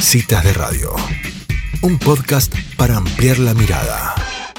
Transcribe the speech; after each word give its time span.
Citas 0.00 0.44
de 0.44 0.52
Radio, 0.52 0.94
un 1.82 1.98
podcast 1.98 2.54
para 2.76 2.96
ampliar 2.96 3.38
la 3.38 3.52
mirada. 3.54 4.14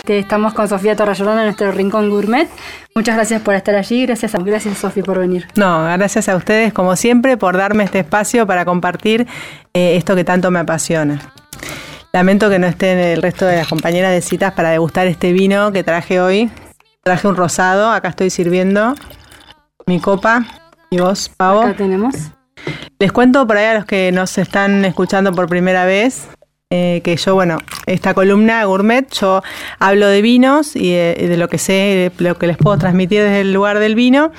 Estamos 0.05 0.53
con 0.53 0.67
Sofía 0.67 0.95
Torrayolón 0.95 1.37
en 1.39 1.45
nuestro 1.45 1.71
rincón 1.71 2.09
gourmet. 2.09 2.49
Muchas 2.95 3.15
gracias 3.15 3.41
por 3.41 3.55
estar 3.55 3.75
allí. 3.75 4.05
Gracias, 4.05 4.35
a, 4.35 4.39
gracias 4.39 4.77
Sofía 4.77 5.03
por 5.03 5.19
venir. 5.19 5.47
No, 5.55 5.85
gracias 5.85 6.29
a 6.29 6.35
ustedes, 6.35 6.73
como 6.73 6.95
siempre, 6.95 7.37
por 7.37 7.57
darme 7.57 7.83
este 7.83 7.99
espacio 7.99 8.45
para 8.45 8.65
compartir 8.65 9.27
eh, 9.73 9.95
esto 9.97 10.15
que 10.15 10.23
tanto 10.23 10.51
me 10.51 10.59
apasiona. 10.59 11.33
Lamento 12.11 12.49
que 12.49 12.59
no 12.59 12.67
estén 12.67 12.97
el 12.99 13.21
resto 13.21 13.45
de 13.45 13.57
las 13.57 13.67
compañeras 13.67 14.11
de 14.11 14.21
citas 14.21 14.53
para 14.53 14.71
degustar 14.71 15.07
este 15.07 15.31
vino 15.31 15.71
que 15.71 15.83
traje 15.83 16.19
hoy. 16.19 16.51
Traje 17.03 17.27
un 17.27 17.35
rosado, 17.35 17.91
acá 17.91 18.09
estoy 18.09 18.29
sirviendo 18.29 18.95
mi 19.85 19.99
copa. 19.99 20.45
¿Y 20.89 20.99
vos, 20.99 21.29
Pavo? 21.29 21.61
Acá 21.61 21.75
tenemos. 21.77 22.15
Les 22.99 23.11
cuento 23.11 23.45
por 23.47 23.57
ahí 23.57 23.65
a 23.65 23.73
los 23.75 23.85
que 23.85 24.11
nos 24.11 24.37
están 24.37 24.85
escuchando 24.85 25.31
por 25.31 25.47
primera 25.47 25.85
vez. 25.85 26.27
Eh, 26.71 27.01
que 27.03 27.15
yo, 27.15 27.33
bueno, 27.33 27.57
esta 27.87 28.13
columna 28.13 28.63
gourmet, 28.65 29.11
yo 29.11 29.41
hablo 29.79 30.07
de 30.07 30.21
vinos 30.21 30.75
y 30.75 30.91
de, 30.91 31.35
lo 31.35 31.47
que 31.47 31.57
sé, 31.57 32.11
de 32.15 32.23
lo 32.23 32.37
que 32.37 32.45
les 32.45 32.57
puedo 32.57 32.77
transmitir 32.77 33.23
desde 33.23 33.41
el 33.41 33.53
lugar 33.53 33.79
del 33.79 33.95
vino, 33.95 34.31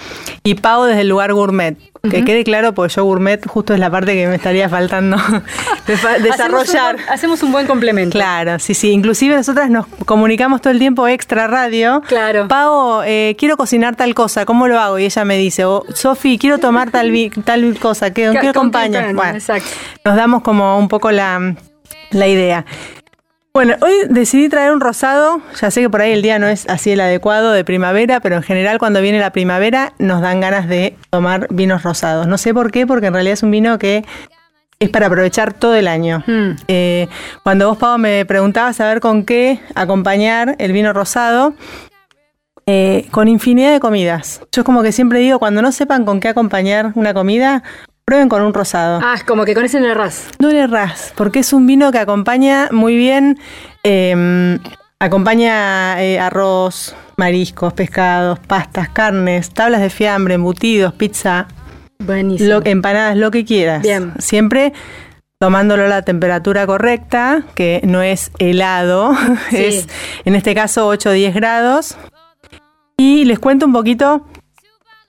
y 0.44 0.54
Pau 0.54 0.84
desde 0.84 1.00
el 1.00 1.08
lugar 1.08 1.32
gourmet. 1.32 1.76
Que 2.02 2.24
quede 2.24 2.44
claro, 2.44 2.72
porque 2.72 2.94
yo 2.94 3.04
gourmet 3.04 3.46
justo 3.46 3.74
es 3.74 3.80
la 3.80 3.90
parte 3.90 4.14
que 4.14 4.26
me 4.26 4.36
estaría 4.36 4.70
faltando 4.70 5.18
desarrollar. 6.22 6.96
Hacemos 7.10 7.42
un, 7.42 7.52
buen 7.52 7.66
complemento. 7.66 8.12
Claro, 8.12 8.58
sí, 8.58 8.72
sí. 8.72 8.90
Inclusive 8.90 9.36
nosotras 9.36 9.68
nos 9.68 9.86
comunicamos 10.06 10.62
todo 10.62 10.72
el 10.72 10.78
tiempo 10.78 11.06
extra 11.06 11.46
radio. 11.46 12.00
Claro. 12.06 12.48
Pau, 12.48 13.02
eh, 13.04 13.36
quiero 13.38 13.58
cocinar 13.58 13.96
tal 13.96 14.14
cosa, 14.14 14.46
¿cómo 14.46 14.66
lo 14.66 14.80
hago? 14.80 14.98
Y 14.98 15.04
ella 15.04 15.24
me 15.26 15.36
dice, 15.36 15.66
oh, 15.66 15.84
Sofi, 15.94 16.38
quiero 16.38 16.56
tomar 16.56 16.90
tal, 16.90 17.12
tal 17.44 17.78
cosa, 17.78 18.12
¿qué, 18.12 18.32
¿qué 18.40 18.48
acompaña? 18.48 19.12
Bueno, 19.12 19.34
exacto. 19.34 19.68
nos 20.04 20.16
damos 20.16 20.42
como 20.42 20.78
un 20.78 20.88
poco 20.88 21.10
la, 21.10 21.54
la 22.12 22.26
idea. 22.26 22.64
Bueno, 23.52 23.74
hoy 23.80 23.92
decidí 24.08 24.48
traer 24.48 24.70
un 24.72 24.80
rosado, 24.80 25.42
ya 25.60 25.72
sé 25.72 25.80
que 25.80 25.90
por 25.90 26.00
ahí 26.00 26.12
el 26.12 26.22
día 26.22 26.38
no 26.38 26.46
es 26.46 26.68
así 26.68 26.92
el 26.92 27.00
adecuado 27.00 27.50
de 27.50 27.64
primavera, 27.64 28.20
pero 28.20 28.36
en 28.36 28.44
general 28.44 28.78
cuando 28.78 29.00
viene 29.00 29.18
la 29.18 29.32
primavera 29.32 29.92
nos 29.98 30.20
dan 30.20 30.40
ganas 30.40 30.68
de 30.68 30.96
tomar 31.10 31.48
vinos 31.50 31.82
rosados. 31.82 32.28
No 32.28 32.38
sé 32.38 32.54
por 32.54 32.70
qué, 32.70 32.86
porque 32.86 33.08
en 33.08 33.14
realidad 33.14 33.32
es 33.32 33.42
un 33.42 33.50
vino 33.50 33.76
que 33.76 34.04
es 34.78 34.88
para 34.88 35.06
aprovechar 35.06 35.52
todo 35.52 35.74
el 35.74 35.88
año. 35.88 36.22
Hmm. 36.28 36.52
Eh, 36.68 37.08
cuando 37.42 37.68
vos, 37.68 37.76
Pau, 37.76 37.98
me 37.98 38.24
preguntabas 38.24 38.80
a 38.80 38.86
ver 38.86 39.00
con 39.00 39.24
qué 39.24 39.58
acompañar 39.74 40.54
el 40.60 40.72
vino 40.72 40.92
rosado, 40.92 41.54
eh, 42.66 43.08
con 43.10 43.26
infinidad 43.26 43.72
de 43.72 43.80
comidas. 43.80 44.42
Yo 44.52 44.60
es 44.60 44.64
como 44.64 44.84
que 44.84 44.92
siempre 44.92 45.18
digo, 45.18 45.40
cuando 45.40 45.60
no 45.60 45.72
sepan 45.72 46.04
con 46.04 46.20
qué 46.20 46.28
acompañar 46.28 46.92
una 46.94 47.12
comida, 47.14 47.64
Prueben 48.04 48.28
con 48.28 48.42
un 48.42 48.52
rosado. 48.52 49.00
Ah, 49.02 49.14
es 49.14 49.24
como 49.24 49.44
que 49.44 49.54
con 49.54 49.64
ese 49.64 49.80
no 49.80 49.86
errás. 49.86 50.28
No 50.38 50.50
errás, 50.50 51.12
porque 51.16 51.40
es 51.40 51.52
un 51.52 51.66
vino 51.66 51.92
que 51.92 51.98
acompaña 51.98 52.68
muy 52.72 52.96
bien, 52.96 53.38
em, 53.82 54.58
acompaña 54.98 56.02
eh, 56.02 56.18
arroz, 56.18 56.96
mariscos, 57.16 57.72
pescados, 57.72 58.38
pastas, 58.40 58.88
carnes, 58.88 59.50
tablas 59.50 59.80
de 59.80 59.90
fiambre, 59.90 60.34
embutidos, 60.34 60.92
pizza, 60.94 61.46
Buenísimo. 61.98 62.60
empanadas, 62.64 63.16
lo 63.16 63.30
que 63.30 63.44
quieras. 63.44 63.82
Bien. 63.82 64.12
Siempre 64.18 64.72
tomándolo 65.40 65.84
a 65.84 65.88
la 65.88 66.02
temperatura 66.02 66.66
correcta, 66.66 67.44
que 67.54 67.80
no 67.84 68.02
es 68.02 68.30
helado, 68.38 69.12
es 69.52 69.88
en 70.26 70.34
este 70.34 70.54
caso 70.54 70.86
8 70.86 71.08
o 71.08 71.12
10 71.12 71.34
grados. 71.34 71.96
Y 72.98 73.24
les 73.24 73.38
cuento 73.38 73.64
un 73.64 73.72
poquito 73.72 74.26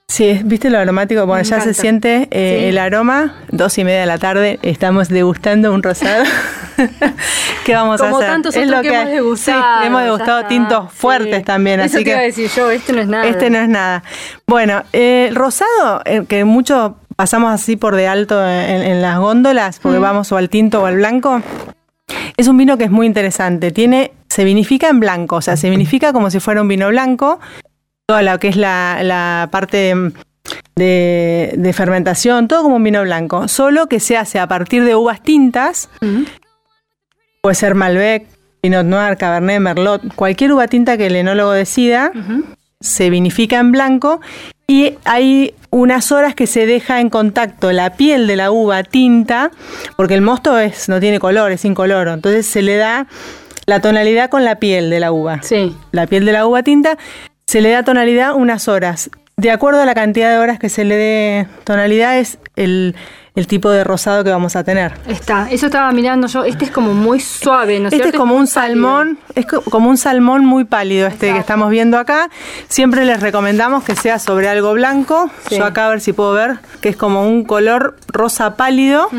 Sí, 0.08 0.40
¿viste 0.44 0.68
lo 0.68 0.78
aromático? 0.78 1.24
Bueno, 1.26 1.42
ya 1.42 1.60
se 1.60 1.72
siente 1.72 2.28
eh, 2.30 2.68
el 2.68 2.78
aroma. 2.78 3.34
Dos 3.50 3.78
y 3.78 3.84
media 3.84 4.00
de 4.00 4.06
la 4.06 4.18
tarde, 4.18 4.58
estamos 4.62 5.08
degustando 5.08 5.72
un 5.72 5.82
rosado. 5.82 6.24
¿Qué 7.64 7.74
vamos 7.74 8.00
a 8.00 8.10
hacer? 8.10 8.26
tantos 8.26 8.56
es 8.56 8.68
lo 8.68 8.82
que, 8.82 8.88
hemos 8.88 9.10
degustado. 9.10 9.80
Sí, 9.80 9.86
hemos 9.86 10.02
degustado 10.02 10.46
tintos 10.46 10.92
fuertes 10.92 11.44
también. 11.44 11.80
Eso 11.80 11.96
así 11.96 11.98
te 11.98 12.04
que, 12.04 12.10
iba 12.10 12.20
a 12.20 12.22
decir 12.24 12.50
yo, 12.54 12.70
este 12.70 12.92
no 12.92 13.00
es 13.00 13.08
nada. 13.08 13.26
Este 13.26 13.48
no 13.48 13.58
es 13.58 13.68
nada. 13.68 14.02
Bueno, 14.46 14.82
eh, 14.92 15.26
el 15.28 15.34
rosado, 15.34 16.02
eh, 16.04 16.24
que 16.28 16.44
mucho 16.44 16.96
pasamos 17.16 17.52
así 17.52 17.76
por 17.76 17.96
de 17.96 18.08
alto 18.08 18.46
en, 18.46 19.00
las 19.00 19.18
góndolas, 19.18 19.78
porque 19.78 19.98
vamos 19.98 20.32
o 20.32 20.36
al 20.36 20.48
tinto 20.48 20.82
o 20.82 20.86
al 20.86 20.96
blanco, 20.96 21.40
es 22.36 22.48
un 22.48 22.56
vino 22.56 22.76
que 22.76 22.84
es 22.84 22.90
muy 22.90 23.06
interesante. 23.06 23.70
Tiene, 23.70 24.12
se 24.28 24.44
vinifica 24.44 24.88
en 24.88 25.00
blanco, 25.00 25.36
o 25.36 25.42
sea, 25.42 25.56
se 25.56 25.70
vinifica 25.70 26.12
como 26.12 26.30
si 26.30 26.40
fuera 26.40 26.60
un 26.60 26.68
vino 26.68 26.88
blanco, 26.88 27.40
toda 28.06 28.22
lo 28.22 28.38
que 28.38 28.48
es 28.48 28.56
la, 28.56 29.48
parte 29.50 29.94
de, 30.76 31.72
fermentación, 31.74 32.48
todo 32.48 32.62
como 32.62 32.76
un 32.76 32.84
vino 32.84 33.02
blanco, 33.02 33.48
solo 33.48 33.86
que 33.86 34.00
se 34.00 34.16
hace 34.16 34.38
a 34.38 34.46
partir 34.46 34.84
de 34.84 34.96
uvas 34.96 35.22
tintas, 35.22 35.88
puede 37.40 37.54
ser 37.54 37.74
Malbec, 37.74 38.26
Pinot 38.60 38.86
Noir, 38.86 39.16
Cabernet, 39.16 39.60
Merlot, 39.60 40.14
cualquier 40.14 40.52
uva 40.52 40.68
tinta 40.68 40.96
que 40.96 41.06
el 41.06 41.16
enólogo 41.16 41.52
decida, 41.52 42.12
se 42.80 43.10
vinifica 43.10 43.58
en 43.58 43.72
blanco 43.72 44.20
y 44.66 44.94
hay 45.04 45.54
unas 45.70 46.12
horas 46.12 46.34
que 46.34 46.46
se 46.46 46.66
deja 46.66 47.00
en 47.00 47.10
contacto 47.10 47.72
la 47.72 47.94
piel 47.96 48.26
de 48.26 48.36
la 48.36 48.50
uva 48.50 48.82
tinta, 48.82 49.50
porque 49.96 50.14
el 50.14 50.22
mosto 50.22 50.58
es, 50.58 50.88
no 50.88 51.00
tiene 51.00 51.18
color, 51.18 51.52
es 51.52 51.64
incoloro, 51.64 52.12
entonces 52.12 52.46
se 52.46 52.62
le 52.62 52.76
da 52.76 53.06
la 53.66 53.80
tonalidad 53.80 54.30
con 54.30 54.44
la 54.44 54.56
piel 54.56 54.90
de 54.90 55.00
la 55.00 55.12
uva. 55.12 55.42
Sí. 55.42 55.74
La 55.92 56.06
piel 56.06 56.24
de 56.24 56.32
la 56.32 56.46
uva 56.46 56.62
tinta 56.62 56.98
se 57.52 57.60
le 57.60 57.68
da 57.68 57.82
tonalidad 57.82 58.34
unas 58.34 58.66
horas. 58.66 59.10
De 59.36 59.50
acuerdo 59.50 59.82
a 59.82 59.84
la 59.84 59.94
cantidad 59.94 60.30
de 60.30 60.38
horas 60.38 60.58
que 60.58 60.70
se 60.70 60.86
le 60.86 60.96
dé 60.96 61.46
tonalidad 61.64 62.18
es 62.18 62.38
el, 62.56 62.96
tipo 63.46 63.68
de 63.68 63.84
rosado 63.84 64.24
que 64.24 64.30
vamos 64.30 64.56
a 64.56 64.64
tener. 64.64 64.94
Está, 65.06 65.50
eso 65.50 65.66
estaba 65.66 65.92
mirando 65.92 66.28
yo. 66.28 66.44
Este 66.44 66.64
es 66.64 66.70
como 66.70 66.94
muy 66.94 67.20
suave, 67.20 67.78
¿no 67.78 67.88
es 67.88 67.92
Este 67.92 68.08
es 68.08 68.14
como 68.14 68.36
un 68.36 68.46
salmón, 68.46 69.18
es 69.34 69.44
como 69.44 69.90
un 69.90 69.98
salmón 69.98 70.46
muy 70.46 70.64
pálido 70.64 71.06
este 71.06 71.30
que 71.30 71.38
estamos 71.38 71.68
viendo 71.68 71.98
acá. 71.98 72.30
Siempre 72.68 73.04
les 73.04 73.20
recomendamos 73.20 73.84
que 73.84 73.96
sea 73.96 74.18
sobre 74.18 74.48
algo 74.48 74.72
blanco. 74.72 75.30
Yo 75.50 75.66
acá 75.66 75.88
a 75.88 75.90
ver 75.90 76.00
si 76.00 76.14
puedo 76.14 76.32
ver 76.32 76.56
que 76.80 76.88
es 76.88 76.96
como 76.96 77.28
un 77.28 77.44
color 77.44 77.98
rosa 78.08 78.56
pálido 78.56 79.10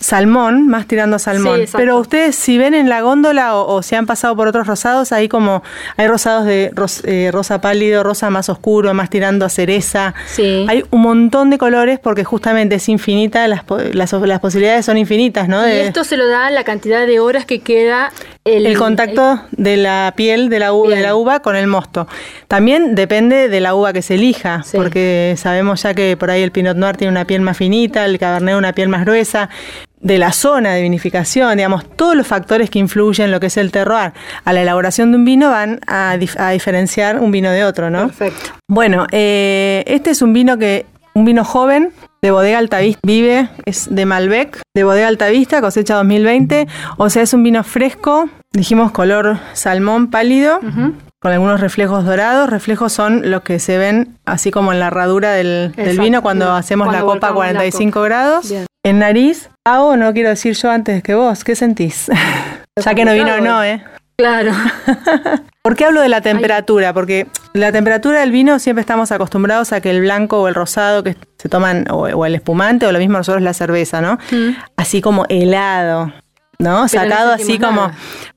salmón, 0.00 0.68
más 0.68 0.86
tirando 0.86 1.16
a 1.16 1.18
salmón. 1.18 1.62
Pero 1.72 1.98
ustedes 1.98 2.36
si 2.36 2.58
ven 2.58 2.74
en 2.74 2.88
la 2.88 3.00
góndola 3.00 3.56
o, 3.56 3.82
si 3.82 3.94
han 3.94 4.06
pasado 4.06 4.36
por 4.36 4.48
otros 4.48 4.66
rosados, 4.66 5.12
ahí 5.12 5.28
como 5.28 5.62
hay 5.96 6.08
rosados 6.08 6.44
de 6.44 6.72
eh, 7.04 7.30
rosa 7.32 7.60
pálido, 7.60 8.02
rosa 8.02 8.30
más 8.30 8.48
oscuro, 8.48 8.92
más 8.94 9.10
tirando 9.10 9.44
a 9.44 9.48
cereza. 9.48 10.14
Hay 10.68 10.84
un 10.90 11.02
montón 11.02 11.50
de 11.50 11.58
colores 11.58 11.98
porque 11.98 12.24
justamente 12.24 12.76
es 12.76 12.88
infinita, 12.88 13.46
las, 13.48 13.64
las, 13.92 14.40
posibilidades 14.40 14.86
son 14.86 14.98
infinitas, 14.98 15.48
¿no? 15.48 15.66
y 15.68 15.72
esto 15.72 16.04
se 16.04 16.16
lo 16.16 16.28
da 16.28 16.50
la 16.50 16.64
cantidad 16.64 17.06
de 17.06 17.20
horas 17.20 17.44
que 17.44 17.60
queda 17.60 18.12
el, 18.56 18.76
contacto 18.78 19.40
de 19.52 19.76
la 19.76 20.12
piel 20.16 20.48
de 20.48 20.58
la, 20.58 20.72
uva, 20.72 20.94
de 20.94 21.02
la 21.02 21.14
uva 21.14 21.40
con 21.40 21.56
el 21.56 21.66
mosto. 21.66 22.06
También 22.46 22.94
depende 22.94 23.48
de 23.48 23.60
la 23.60 23.74
uva 23.74 23.92
que 23.92 24.02
se 24.02 24.14
elija, 24.14 24.64
porque 24.72 25.34
sabemos 25.36 25.82
ya 25.82 25.94
que 25.94 26.16
por 26.16 26.30
ahí 26.30 26.42
el 26.42 26.50
Pinot 26.50 26.76
Noir 26.76 26.96
tiene 26.96 27.10
una 27.10 27.26
piel 27.26 27.40
más 27.42 27.56
finita, 27.56 28.04
el 28.04 28.18
Cabernet 28.18 28.56
una 28.56 28.72
piel 28.72 28.88
más 28.88 29.04
gruesa 29.04 29.48
de 30.00 30.18
la 30.18 30.32
zona 30.32 30.74
de 30.74 30.82
vinificación, 30.82 31.56
digamos, 31.56 31.84
todos 31.96 32.14
los 32.14 32.26
factores 32.26 32.70
que 32.70 32.78
influyen 32.78 33.26
en 33.26 33.32
lo 33.32 33.40
que 33.40 33.46
es 33.46 33.56
el 33.56 33.72
terroir 33.72 34.12
a 34.44 34.52
la 34.52 34.62
elaboración 34.62 35.10
de 35.10 35.18
un 35.18 35.24
vino 35.24 35.50
van 35.50 35.80
a, 35.86 36.16
diferenciar 36.16 37.18
un 37.18 37.30
vino 37.30 37.50
de 37.50 37.64
otro, 37.64 37.90
¿no? 37.90 38.06
Perfecto. 38.06 38.50
Bueno, 38.68 39.06
eh, 39.10 39.82
este 39.86 40.10
es 40.10 40.22
un 40.22 40.32
vino 40.32 40.56
que, 40.56 40.86
un 41.14 41.24
vino 41.24 41.44
joven, 41.44 41.92
de 42.22 42.30
Bodega 42.30 42.58
Altavista, 42.58 43.00
vive, 43.02 43.48
es 43.64 43.94
de 43.94 44.06
Malbec, 44.06 44.60
de 44.74 44.84
Bodega 44.84 45.08
Altavista, 45.08 45.60
cosecha 45.60 45.94
2020, 45.94 46.66
o 46.96 47.10
sea, 47.10 47.22
es 47.22 47.32
un 47.32 47.42
vino 47.42 47.62
fresco, 47.62 48.28
dijimos 48.52 48.92
color 48.92 49.38
salmón 49.52 50.10
pálido, 50.10 50.60
con 51.20 51.32
algunos 51.32 51.60
reflejos 51.60 52.04
dorados. 52.04 52.50
Reflejos 52.50 52.92
son 52.92 53.30
los 53.30 53.42
que 53.42 53.58
se 53.58 53.78
ven 53.78 54.16
así 54.24 54.50
como 54.50 54.72
en 54.72 54.80
la 54.80 54.88
herradura 54.88 55.32
del, 55.32 55.72
vino 55.98 56.22
cuando 56.22 56.52
hacemos 56.52 56.92
la 56.92 57.02
copa 57.02 57.28
a 57.28 57.34
45 57.34 58.02
grados. 58.02 58.52
En 58.84 59.00
nariz, 59.00 59.50
hago, 59.66 59.96
no 59.96 60.12
quiero 60.12 60.30
decir 60.30 60.54
yo 60.54 60.70
antes 60.70 61.02
que 61.02 61.14
vos, 61.14 61.44
¿qué 61.44 61.54
sentís? 61.56 62.06
ya 62.84 62.94
que 62.94 63.04
no 63.04 63.12
vino 63.12 63.40
no, 63.40 63.62
¿eh? 63.62 63.84
Claro. 64.16 64.52
¿Por 65.62 65.76
qué 65.76 65.84
hablo 65.84 66.00
de 66.00 66.08
la 66.08 66.20
temperatura? 66.20 66.92
Porque 66.92 67.28
la 67.52 67.70
temperatura 67.70 68.20
del 68.20 68.32
vino 68.32 68.58
siempre 68.58 68.80
estamos 68.80 69.12
acostumbrados 69.12 69.72
a 69.72 69.80
que 69.80 69.90
el 69.90 70.00
blanco 70.00 70.40
o 70.40 70.48
el 70.48 70.54
rosado 70.54 71.04
que 71.04 71.16
se 71.36 71.48
toman, 71.48 71.84
o, 71.90 72.26
el 72.26 72.34
espumante, 72.34 72.86
o 72.86 72.92
lo 72.92 72.98
mismo 72.98 73.18
nosotros 73.18 73.42
la 73.42 73.54
cerveza, 73.54 74.00
¿no? 74.00 74.18
Mm. 74.32 74.56
Así 74.76 75.00
como 75.00 75.24
helado. 75.28 76.12
¿No? 76.58 76.88
Sacado 76.88 77.32
así 77.32 77.58
como... 77.58 77.90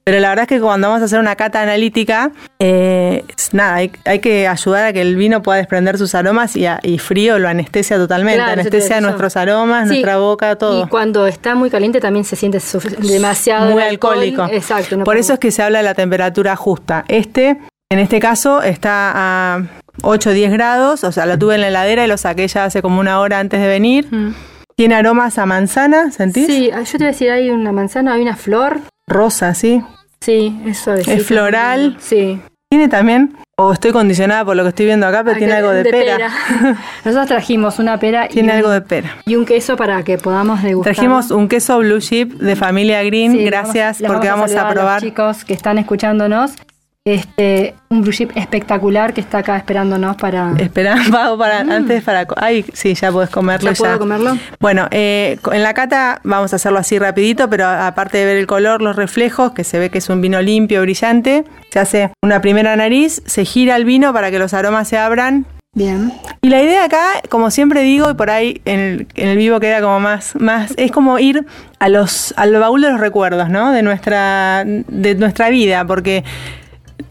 Pero 0.03 0.19
la 0.19 0.29
verdad 0.29 0.43
es 0.43 0.49
que 0.49 0.59
cuando 0.59 0.87
vamos 0.87 1.03
a 1.03 1.05
hacer 1.05 1.19
una 1.19 1.35
cata 1.35 1.61
analítica, 1.61 2.31
eh, 2.57 3.23
nada, 3.51 3.75
hay, 3.75 4.19
que 4.19 4.47
ayudar 4.47 4.85
a 4.85 4.93
que 4.93 5.01
el 5.01 5.15
vino 5.15 5.43
pueda 5.43 5.59
desprender 5.59 5.99
sus 5.99 6.15
aromas 6.15 6.55
y, 6.55 6.97
frío 6.97 7.37
lo 7.37 7.47
anestesia 7.47 7.97
totalmente, 7.97 8.41
anestesia 8.41 8.99
nuestros 8.99 9.37
aromas, 9.37 9.87
nuestra 9.87 10.17
boca, 10.17 10.55
todo. 10.55 10.83
Y 10.83 10.87
cuando 10.87 11.27
está 11.27 11.53
muy 11.53 11.69
caliente 11.69 11.99
también 11.99 12.25
se 12.25 12.35
siente 12.35 12.59
demasiado... 12.99 13.71
Muy 13.71 13.83
alcohólico. 13.83 14.47
Exacto. 14.51 15.03
Por 15.03 15.17
eso 15.17 15.33
es 15.33 15.39
que 15.39 15.51
se 15.51 15.61
habla 15.61 15.79
de 15.79 15.83
la 15.83 15.93
temperatura 15.93 16.55
justa. 16.55 17.05
Este, 17.07 17.59
en 17.89 17.99
este 17.99 18.19
caso, 18.19 18.63
está 18.63 19.11
a 19.13 19.63
8 20.01 20.29
o 20.29 20.33
10 20.33 20.51
grados, 20.51 21.03
o 21.03 21.11
sea, 21.11 21.25
lo 21.27 21.37
tuve 21.37 21.55
en 21.55 21.61
la 21.61 21.67
heladera 21.67 22.05
y 22.05 22.07
lo 22.07 22.17
saqué 22.17 22.47
ya 22.47 22.65
hace 22.65 22.81
como 22.81 22.99
una 22.99 23.19
hora 23.19 23.39
antes 23.39 23.61
de 23.61 23.67
venir. 23.67 24.07
Mm. 24.11 24.33
Tiene 24.81 24.95
aromas 24.95 25.37
a 25.37 25.45
manzana, 25.45 26.09
¿sentís? 26.09 26.47
Sí, 26.47 26.71
yo 26.71 26.83
te 26.83 26.97
voy 26.97 27.05
a 27.05 27.09
decir, 27.09 27.29
hay 27.29 27.51
una 27.51 27.71
manzana, 27.71 28.13
hay 28.13 28.23
una 28.23 28.35
flor. 28.35 28.79
Rosa, 29.07 29.53
sí. 29.53 29.83
Sí, 30.21 30.59
es 30.65 30.79
suavecito. 30.79 31.11
Es 31.17 31.23
floral. 31.23 31.97
Sí. 31.99 32.41
Tiene 32.67 32.87
también, 32.87 33.37
o 33.59 33.73
estoy 33.73 33.91
condicionada 33.91 34.43
por 34.43 34.55
lo 34.55 34.63
que 34.63 34.69
estoy 34.69 34.87
viendo 34.87 35.05
acá, 35.05 35.23
pero 35.23 35.37
tiene 35.37 35.53
Acá- 35.53 35.59
algo 35.59 35.71
de, 35.71 35.83
pera. 35.83 36.31
Nosotros 37.05 37.27
trajimos 37.27 37.77
una 37.77 37.99
pera 37.99 38.25
y 38.25 38.29
tiene 38.29 38.53
un, 38.53 38.57
algo 38.57 38.71
de 38.71 38.81
pera. 38.81 39.17
y 39.27 39.35
un 39.35 39.45
queso 39.45 39.77
para 39.77 40.01
que 40.01 40.17
podamos 40.17 40.63
degustar. 40.63 40.95
Trajimos 40.95 41.29
un 41.29 41.47
queso 41.47 41.77
Blue 41.77 41.99
Chip 41.99 42.41
de 42.41 42.55
familia 42.55 43.03
Green. 43.03 43.45
Gracias 43.45 44.01
porque 44.01 44.29
vamos, 44.29 44.55
a 44.55 44.67
probar. 44.67 45.03
los 45.03 45.11
chicos 45.11 45.45
que 45.45 45.53
están 45.53 45.77
escuchándonos. 45.77 46.53
Este, 47.03 47.73
un 47.89 48.03
blue 48.03 48.11
chip 48.11 48.29
espectacular 48.37 49.11
que 49.11 49.21
está 49.21 49.39
acá 49.39 49.57
esperándonos 49.57 50.17
para. 50.17 50.53
Espera, 50.59 50.95
Pau, 51.11 51.35
para, 51.35 51.61
antes 51.61 52.03
para... 52.03 52.27
Ay, 52.37 52.63
sí, 52.73 52.93
ya 52.93 53.11
puedes 53.11 53.31
comerlo 53.31 53.71
¿Ya 53.71 53.75
puedo 53.75 53.97
comerlo? 53.97 54.37
Bueno, 54.59 54.87
eh, 54.91 55.39
en 55.51 55.63
la 55.63 55.73
cata 55.73 56.21
vamos 56.23 56.53
a 56.53 56.57
hacerlo 56.57 56.77
así 56.77 56.99
rapidito, 56.99 57.49
pero 57.49 57.65
aparte 57.67 58.19
de 58.19 58.25
ver 58.25 58.37
el 58.37 58.45
color, 58.45 58.83
los 58.83 58.95
reflejos, 58.95 59.53
que 59.53 59.63
se 59.63 59.79
ve 59.79 59.89
que 59.89 59.97
es 59.97 60.09
un 60.09 60.21
vino 60.21 60.43
limpio, 60.43 60.81
brillante, 60.81 61.43
se 61.71 61.79
hace 61.79 62.11
una 62.21 62.39
primera 62.39 62.75
nariz, 62.75 63.23
se 63.25 63.45
gira 63.45 63.77
el 63.77 63.85
vino 63.85 64.13
para 64.13 64.29
que 64.29 64.37
los 64.37 64.53
aromas 64.53 64.87
se 64.87 64.99
abran. 64.99 65.47
Bien. 65.73 66.13
Y 66.41 66.49
la 66.49 66.61
idea 66.61 66.83
acá, 66.83 67.03
como 67.29 67.49
siempre 67.49 67.81
digo, 67.81 68.11
y 68.11 68.13
por 68.13 68.29
ahí 68.29 68.61
en 68.65 68.79
el, 68.79 69.07
en 69.15 69.29
el 69.29 69.37
vivo 69.37 69.59
queda 69.59 69.81
como 69.81 69.99
más, 69.99 70.35
más, 70.35 70.75
es 70.77 70.91
como 70.91 71.17
ir 71.17 71.47
a 71.79 71.89
los, 71.89 72.31
al 72.37 72.53
baúl 72.53 72.81
de 72.81 72.91
los 72.91 72.99
recuerdos, 72.99 73.49
¿no? 73.49 73.71
De 73.71 73.81
nuestra, 73.81 74.65
de 74.65 75.15
nuestra 75.15 75.49
vida, 75.49 75.83
porque 75.85 76.23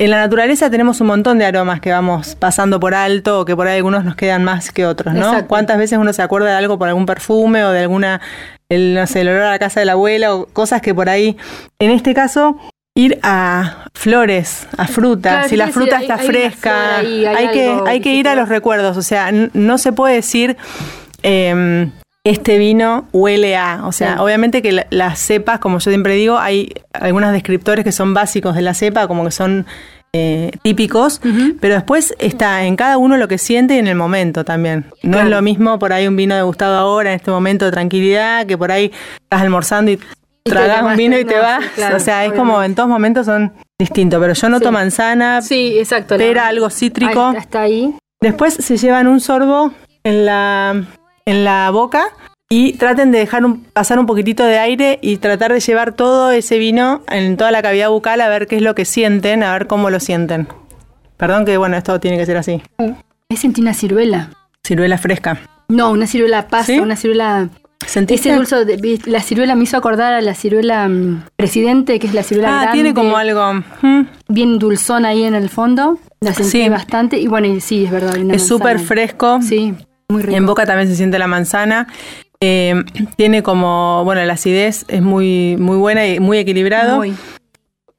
en 0.00 0.10
la 0.10 0.16
naturaleza 0.16 0.70
tenemos 0.70 1.02
un 1.02 1.08
montón 1.08 1.38
de 1.38 1.44
aromas 1.44 1.78
que 1.82 1.90
vamos 1.90 2.34
pasando 2.34 2.80
por 2.80 2.94
alto 2.94 3.40
o 3.40 3.44
que 3.44 3.54
por 3.54 3.66
ahí 3.66 3.76
algunos 3.76 4.02
nos 4.02 4.16
quedan 4.16 4.42
más 4.42 4.72
que 4.72 4.86
otros, 4.86 5.12
¿no? 5.12 5.26
Exacto. 5.26 5.48
¿Cuántas 5.48 5.76
veces 5.76 5.98
uno 5.98 6.14
se 6.14 6.22
acuerda 6.22 6.48
de 6.48 6.56
algo 6.56 6.78
por 6.78 6.88
algún 6.88 7.04
perfume 7.04 7.62
o 7.64 7.70
de 7.70 7.80
alguna, 7.80 8.22
el, 8.70 8.94
no 8.94 9.06
sé, 9.06 9.20
el 9.20 9.28
olor 9.28 9.42
a 9.42 9.50
la 9.50 9.58
casa 9.58 9.78
de 9.78 9.84
la 9.84 9.92
abuela 9.92 10.34
o 10.34 10.46
cosas 10.46 10.80
que 10.80 10.94
por 10.94 11.10
ahí, 11.10 11.36
en 11.78 11.90
este 11.90 12.14
caso, 12.14 12.58
ir 12.94 13.18
a 13.22 13.84
flores, 13.92 14.66
a 14.78 14.86
frutas, 14.86 15.32
Claro, 15.32 15.48
si 15.50 15.56
la 15.56 15.68
fruta 15.68 16.00
está 16.00 16.14
hay 16.14 16.26
fresca, 16.26 16.96
hay 16.96 17.26
hay, 17.26 17.50
que, 17.50 17.80
hay 17.86 18.00
que 18.00 18.14
ir 18.14 18.26
a 18.26 18.34
los 18.34 18.48
recuerdos, 18.48 18.96
o 18.96 19.02
sea, 19.02 19.30
no 19.52 19.76
se 19.76 19.92
puede 19.92 20.14
decir... 20.14 20.56
em, 21.22 21.90
este 22.24 22.58
vino 22.58 23.08
huele 23.12 23.56
a, 23.56 23.82
o 23.86 23.92
sea, 23.92 24.14
Sí. 24.14 24.20
obviamente 24.20 24.60
que 24.62 24.72
la- 24.72 24.86
las 24.90 25.18
cepas, 25.18 25.58
como 25.58 25.78
yo 25.78 25.90
siempre 25.90 26.14
digo, 26.14 26.38
hay 26.38 26.72
algunos 26.92 27.32
descriptores 27.32 27.84
que 27.84 27.92
son 27.92 28.12
básicos 28.14 28.54
de 28.54 28.62
la 28.62 28.74
cepa, 28.74 29.06
como 29.08 29.24
que 29.24 29.30
son 29.30 29.66
eh, 30.12 30.50
típicos, 30.64 31.20
pero 31.60 31.74
después 31.74 32.16
está 32.18 32.64
en 32.64 32.74
cada 32.74 32.98
uno 32.98 33.16
lo 33.16 33.28
que 33.28 33.38
siente 33.38 33.76
y 33.76 33.78
en 33.78 33.86
el 33.86 33.94
momento 33.94 34.44
también. 34.44 34.86
No 35.04 35.12
Claro. 35.12 35.24
es 35.28 35.30
lo 35.30 35.40
mismo 35.40 35.78
por 35.78 35.92
ahí 35.92 36.08
un 36.08 36.16
vino 36.16 36.34
degustado 36.34 36.76
ahora, 36.76 37.10
en 37.10 37.16
este 37.16 37.30
momento 37.30 37.64
de 37.64 37.70
tranquilidad, 37.70 38.44
que 38.44 38.58
por 38.58 38.72
ahí 38.72 38.90
estás 39.22 39.40
almorzando 39.42 39.92
y 39.92 40.00
tragas 40.42 40.82
un 40.82 40.96
vino 40.96 41.16
y 41.16 41.24
te 41.24 41.38
vas. 41.38 41.62
sí, 41.62 41.70
claro, 41.76 41.96
o 41.96 42.00
sea, 42.00 42.24
es 42.24 42.32
como 42.32 42.60
en 42.60 42.74
todos 42.74 42.88
momentos 42.88 43.24
son 43.24 43.52
distintos, 43.78 44.18
pero 44.20 44.32
yo 44.34 44.48
noto 44.48 44.66
Sí. 44.66 44.72
manzana, 44.72 45.42
Sí, 45.42 45.78
exacto. 45.78 46.16
la- 46.16 46.24
pera, 46.24 46.46
algo 46.48 46.68
cítrico. 46.70 47.26
Ahí 47.26 47.36
está, 47.36 47.38
está 47.40 47.60
ahí. 47.62 47.94
Después 48.20 48.54
se 48.54 48.76
llevan 48.78 49.06
un 49.06 49.20
sorbo 49.20 49.72
en 50.02 50.26
la, 50.26 50.82
en 51.26 51.44
la 51.44 51.70
boca 51.70 52.04
y 52.48 52.72
traten 52.74 53.12
de 53.12 53.18
dejar 53.20 53.44
un- 53.44 53.62
pasar 53.64 53.98
un 53.98 54.06
poquitito 54.06 54.44
de 54.44 54.58
aire 54.58 54.98
y 55.02 55.18
tratar 55.18 55.52
de 55.52 55.60
llevar 55.60 55.92
todo 55.92 56.30
ese 56.32 56.58
vino 56.58 57.02
en 57.08 57.36
toda 57.36 57.50
la 57.52 57.62
cavidad 57.62 57.90
bucal 57.90 58.20
a 58.20 58.28
ver 58.28 58.46
qué 58.46 58.56
es 58.56 58.62
lo 58.62 58.74
que 58.74 58.84
sienten, 58.84 59.42
a 59.42 59.52
ver 59.52 59.66
cómo 59.66 59.90
lo 59.90 60.00
sienten. 60.00 60.48
Perdón 61.16 61.44
que 61.44 61.56
bueno, 61.58 61.76
esto 61.76 62.00
tiene 62.00 62.16
que 62.16 62.26
ser 62.26 62.36
así. 62.38 62.60
Me 63.28 63.36
sentí 63.36 63.60
una 63.60 63.74
ciruela. 63.74 64.30
Ciruela 64.66 64.98
fresca. 64.98 65.38
No, 65.68 65.90
una 65.92 66.06
ciruela 66.06 66.48
pasa, 66.48 66.66
¿Sí? 66.72 66.78
una 66.80 66.96
ciruela. 66.96 67.48
¿Sentiste? 67.86 68.28
Ese 68.30 68.36
dulce, 68.36 68.64
de- 68.64 69.00
la 69.06 69.20
ciruela 69.20 69.54
me 69.54 69.64
hizo 69.64 69.76
acordar 69.76 70.12
a 70.12 70.20
la 70.20 70.34
ciruela 70.34 70.86
mm, 70.88 71.24
presidente, 71.36 71.98
que 71.98 72.06
es 72.08 72.14
la 72.14 72.22
ciruela 72.22 72.48
Ah, 72.48 72.62
grande, 72.62 72.72
tiene 72.74 72.94
como 72.94 73.16
algo. 73.16 73.62
bien 74.28 74.58
dulzón 74.58 75.04
ahí 75.04 75.22
en 75.24 75.34
el 75.34 75.48
fondo. 75.48 75.98
La 76.20 76.34
sentí 76.34 76.62
Sí. 76.64 76.68
bastante. 76.68 77.18
Y 77.18 77.26
bueno, 77.26 77.46
y 77.46 77.60
sí, 77.60 77.84
es 77.84 77.90
verdad. 77.90 78.16
Es 78.32 78.46
súper 78.46 78.78
fresco. 78.80 79.40
Sí, 79.42 79.74
muy 80.10 80.22
rico. 80.22 80.36
En 80.36 80.46
boca 80.46 80.66
también 80.66 80.88
se 80.88 80.96
siente 80.96 81.18
la 81.18 81.26
manzana. 81.26 81.86
Eh, 82.40 82.74
tiene 83.16 83.42
como, 83.42 84.02
bueno, 84.04 84.24
la 84.24 84.32
acidez 84.32 84.84
es 84.88 85.02
muy, 85.02 85.56
muy 85.58 85.76
buena 85.76 86.06
y 86.06 86.20
muy 86.20 86.38
equilibrado. 86.38 86.96
Muy. 86.96 87.14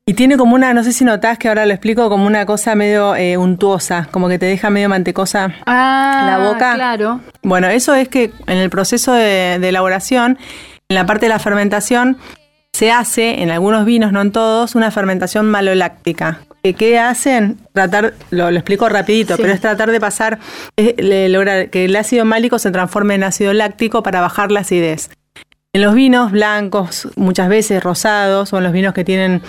Y 0.06 0.14
tiene 0.16 0.36
como 0.36 0.56
una, 0.56 0.74
no 0.74 0.84
sé 0.84 0.94
si 0.94 1.06
notás 1.06 1.38
que 1.38 1.48
ahora 1.48 1.66
lo 1.66 1.74
explico, 1.74 2.10
como 2.10 2.26
una 2.26 2.46
cosa 2.46 2.74
medio 2.74 3.16
eh, 3.16 3.38
untuosa, 3.38 4.08
como 4.12 4.28
que 4.30 4.40
te 4.40 4.48
deja 4.48 4.70
medio 4.72 4.90
mantecosa. 4.90 5.54
Ah, 5.68 6.24
La 6.26 6.50
boca. 6.50 6.74
Claro. 6.74 7.22
Bueno, 7.44 7.68
eso 7.68 7.94
es 7.94 8.10
que 8.10 8.32
en 8.48 8.58
el 8.58 8.70
proceso 8.72 9.14
de, 9.14 9.60
de 9.60 9.70
elaboración, 9.70 10.40
en 10.90 10.96
la 10.96 11.06
parte 11.06 11.28
de 11.28 11.30
la 11.30 11.40
fermentación, 11.40 12.18
se 12.74 12.92
hace, 12.92 13.44
en 13.44 13.52
algunos 13.52 13.86
vinos, 13.86 14.12
no 14.12 14.22
en 14.22 14.32
todos, 14.32 14.76
una 14.76 14.90
fermentación 14.92 15.50
maloláctica. 15.50 16.40
¿Qué, 16.64 17.00
hacen? 17.00 17.58
Tratar, 17.74 18.14
lo, 18.30 18.52
lo 18.52 18.58
explico 18.58 18.88
rapidito, 18.88 19.36
Sí. 19.36 19.42
pero 19.42 19.54
es 19.54 19.62
tratar 19.62 19.90
de 19.92 20.00
pasar, 20.00 20.40
es, 20.76 20.94
le- 20.98 21.28
lograr 21.30 21.70
que 21.70 21.86
el 21.86 21.96
ácido 21.96 22.24
málico 22.26 22.60
se 22.60 22.70
transforme 22.72 23.16
en 23.16 23.24
ácido 23.24 23.54
láctico 23.54 24.04
para 24.04 24.22
bajar 24.22 24.52
la 24.52 24.60
acidez. 24.60 25.10
En 25.74 25.82
los 25.82 25.96
vinos 25.96 26.32
blancos, 26.32 27.08
muchas 27.16 27.50
veces 27.50 27.82
rosados, 27.84 28.54
o 28.54 28.58
en 28.58 28.64
los 28.66 28.74
vinos 28.74 28.94
que 28.94 29.04
tienen 29.04 29.42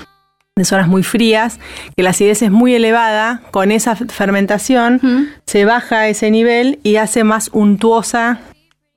de 0.56 0.64
zonas 0.64 0.86
muy 0.88 1.02
frías, 1.02 1.58
que 1.96 2.02
la 2.02 2.10
acidez 2.10 2.42
es 2.42 2.50
muy 2.50 2.74
elevada, 2.74 3.42
con 3.50 3.72
esa 3.72 3.96
fermentación 3.96 5.28
se 5.46 5.64
baja 5.64 6.08
ese 6.08 6.30
nivel 6.30 6.78
y 6.82 6.96
hace 6.96 7.24
más 7.24 7.50
untuosa 7.52 8.38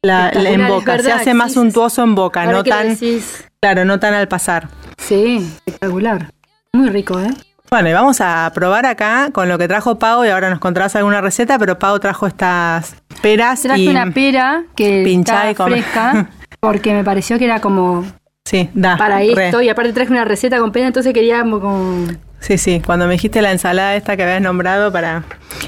la, 0.02 0.32
la- 0.34 0.50
en 0.52 0.68
boca, 0.68 1.00
se 1.00 1.12
hace 1.12 1.34
más 1.34 1.54
sí, 1.54 1.60
untuoso 1.60 2.04
en 2.04 2.14
boca, 2.16 2.44
Ahora 2.44 2.58
no 2.58 2.64
que 2.64 2.70
lo 2.70 2.76
tan, 2.76 2.90
decís, 2.90 3.46
claro, 3.60 3.86
no 3.86 4.00
tan 4.00 4.14
al 4.14 4.28
pasar. 4.28 4.68
sí, 4.98 5.50
espectacular. 5.66 6.30
Muy 6.74 6.90
rico, 6.90 7.20
¿eh? 7.20 7.30
Bueno, 7.76 7.90
y 7.90 7.92
vamos 7.94 8.22
a 8.22 8.50
probar 8.56 8.86
acá 8.86 9.32
con 9.34 9.50
lo 9.50 9.58
que 9.58 9.68
trajo 9.68 10.00
Pau 10.00 10.24
y 10.24 10.30
ahora 10.30 10.50
nos 10.50 10.60
contarás 10.60 10.96
alguna 10.96 11.20
receta, 11.20 11.60
pero 11.60 11.78
Pau 11.78 12.00
trajo 12.00 12.26
estas 12.26 12.96
peras 13.22 13.64
Traje 13.64 13.82
y 13.82 13.88
una 13.90 14.12
pera 14.12 14.64
que 14.78 15.04
pinchá 15.04 15.50
está 15.50 15.66
y 15.66 15.72
fresca 15.72 16.30
porque 16.62 16.94
me 16.94 17.04
pareció 17.04 17.38
que 17.38 17.44
era 17.44 17.60
como 17.60 18.06
sí, 18.46 18.70
da. 18.74 18.96
para 18.96 19.18
re. 19.18 19.48
esto 19.48 19.62
y 19.62 19.68
aparte 19.68 19.92
traje 19.92 20.10
una 20.10 20.24
receta 20.24 20.58
con 20.60 20.72
pera, 20.72 20.88
entonces 20.88 21.14
quería 21.14 21.42
como 21.42 22.08
Sí, 22.40 22.58
sí, 22.58 22.82
cuando 22.86 23.08
me 23.08 23.12
dijiste 23.12 23.42
la 23.42 23.52
ensalada 23.52 23.98
esta 23.98 24.16
que 24.16 24.24
habías 24.24 24.42
nombrado 24.42 24.90
para 24.94 25.26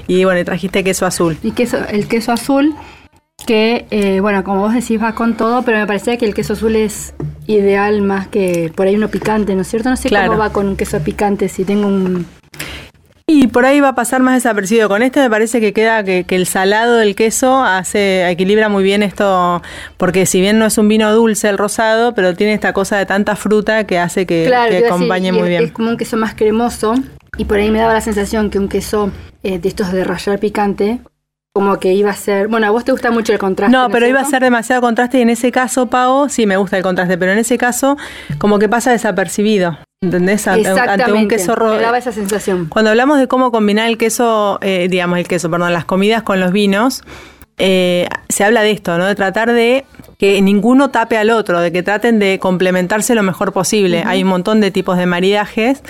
y 0.08 0.24
bueno, 0.24 0.40
y 0.40 0.46
trajiste 0.46 0.86
queso 0.86 1.06
azul. 1.06 1.38
y 1.44 1.52
queso, 1.52 1.78
el 1.90 2.08
queso 2.08 2.32
azul 2.32 2.74
que 3.46 3.86
eh, 3.92 4.22
bueno, 4.22 4.46
como 4.46 4.62
vos 4.62 4.74
decís 4.74 5.04
va 5.04 5.14
con 5.14 5.36
todo, 5.36 5.64
pero 5.64 5.78
me 5.78 5.86
parecía 5.86 6.16
que 6.16 6.24
el 6.24 6.34
queso 6.34 6.54
azul 6.54 6.78
es 6.78 7.14
ideal 7.48 8.02
más 8.02 8.28
que 8.28 8.72
por 8.76 8.88
ahí 8.88 8.96
uno 8.96 9.08
picante, 9.10 9.56
¿no 9.56 9.62
es 9.62 9.68
cierto? 9.68 9.90
No 9.90 9.98
sé 9.98 10.10
Claro. 10.10 10.28
cómo 10.28 10.40
va 10.40 10.52
con 10.52 10.68
un 10.68 10.76
queso 10.76 11.00
picante 11.00 11.48
si 11.50 11.64
tengo 11.64 11.88
un 11.88 12.26
Y 13.30 13.48
por 13.48 13.66
ahí 13.66 13.82
va 13.82 13.90
a 13.90 13.96
pasar 13.96 14.22
más 14.22 14.36
desapercibido. 14.36 14.88
Con 14.88 15.02
este 15.04 15.20
me 15.20 15.30
parece 15.30 15.60
que 15.60 15.74
queda 15.74 16.02
que, 16.04 16.24
que 16.24 16.36
el 16.38 16.46
salado 16.46 16.96
del 16.96 17.14
queso 17.16 17.62
hace, 17.64 18.30
equilibra 18.30 18.70
muy 18.70 18.84
bien 18.84 19.04
esto, 19.04 19.62
porque 19.98 20.26
si 20.26 20.40
bien 20.40 20.60
no 20.60 20.66
es 20.66 20.78
un 20.78 20.88
vino 20.88 21.14
dulce 21.14 21.50
el 21.50 21.58
rosado, 21.58 22.14
pero 22.14 22.36
tiene 22.36 22.54
esta 22.54 22.72
cosa 22.72 22.98
de 22.98 23.06
tanta 23.06 23.36
fruta 23.36 23.86
que 23.86 24.00
hace 24.00 24.26
que, 24.26 24.46
Claro, 24.48 24.72
que 24.72 24.86
acompañe 24.88 25.32
muy 25.34 25.42
es, 25.44 25.48
bien. 25.50 25.64
es 25.66 25.72
como 25.74 25.90
un 25.90 25.98
queso 25.98 26.16
más 26.16 26.36
cremoso 26.36 26.94
y 27.38 27.44
por 27.46 27.58
ahí 27.58 27.70
me 27.70 27.80
daba 27.80 27.94
la 27.94 28.02
sensación 28.02 28.50
que 28.50 28.60
un 28.60 28.70
queso 28.70 29.12
eh, 29.44 29.60
de 29.60 29.68
estos 29.70 29.92
de 29.92 30.04
rallar 30.06 30.40
picante, 30.40 31.00
como 31.58 31.80
que 31.80 31.94
iba 31.94 32.12
a 32.12 32.16
ser... 32.16 32.48
Bueno, 32.48 32.68
a 32.68 32.70
vos 32.70 32.86
te 32.86 32.92
gusta 32.92 33.10
mucho 33.10 33.34
el 33.34 33.40
contraste. 33.40 33.76
No, 33.76 33.90
pero 33.90 34.06
iba 34.08 34.20
a 34.20 34.26
ser 34.26 34.44
demasiado 34.44 34.80
contraste 34.82 35.18
y 35.18 35.22
en 35.22 35.32
ese 35.32 35.52
caso, 35.52 35.88
Pau, 35.88 36.30
sí 36.30 36.46
me 36.46 36.56
gusta 36.58 36.78
el 36.78 36.84
contraste, 36.84 37.18
pero 37.18 37.32
en 37.32 37.40
ese 37.40 37.58
caso 37.58 37.98
como 38.38 38.60
que 38.60 38.70
pasa 38.70 38.92
desapercibido, 38.92 39.76
¿entendés? 40.04 40.48
Ante, 40.48 41.12
un 41.12 41.28
queso 41.28 41.56
ro- 41.56 41.72
me 41.74 41.82
daba 41.82 41.98
esa 41.98 42.12
sensación. 42.12 42.68
Cuando 42.70 42.92
hablamos 42.92 43.18
de 43.18 43.28
cómo 43.28 43.52
combinar 43.52 43.88
el 43.88 43.98
queso, 43.98 44.60
eh, 44.62 44.88
digamos 44.90 45.18
el 45.18 45.28
queso, 45.28 45.50
perdón, 45.50 45.74
las 45.74 45.86
comidas 45.86 46.22
con 46.22 46.40
los 46.40 46.52
vinos, 46.52 47.04
eh, 47.58 48.08
se 48.30 48.44
habla 48.44 48.62
de 48.62 48.70
esto, 48.70 49.00
¿no? 49.00 49.06
De 49.08 49.16
tratar 49.16 49.52
de 49.52 49.84
que 50.20 50.40
ninguno 50.44 50.92
tape 50.92 51.18
al 51.18 51.32
otro, 51.32 51.60
de 51.60 51.72
que 51.72 51.82
traten 51.82 52.20
de 52.20 52.38
complementarse 52.40 53.16
lo 53.16 53.24
mejor 53.24 53.52
posible. 53.52 54.04
Hay 54.06 54.22
un 54.22 54.30
montón 54.30 54.62
de 54.62 54.70
tipos 54.70 54.96
de 54.98 55.08
maridajes 55.08 55.82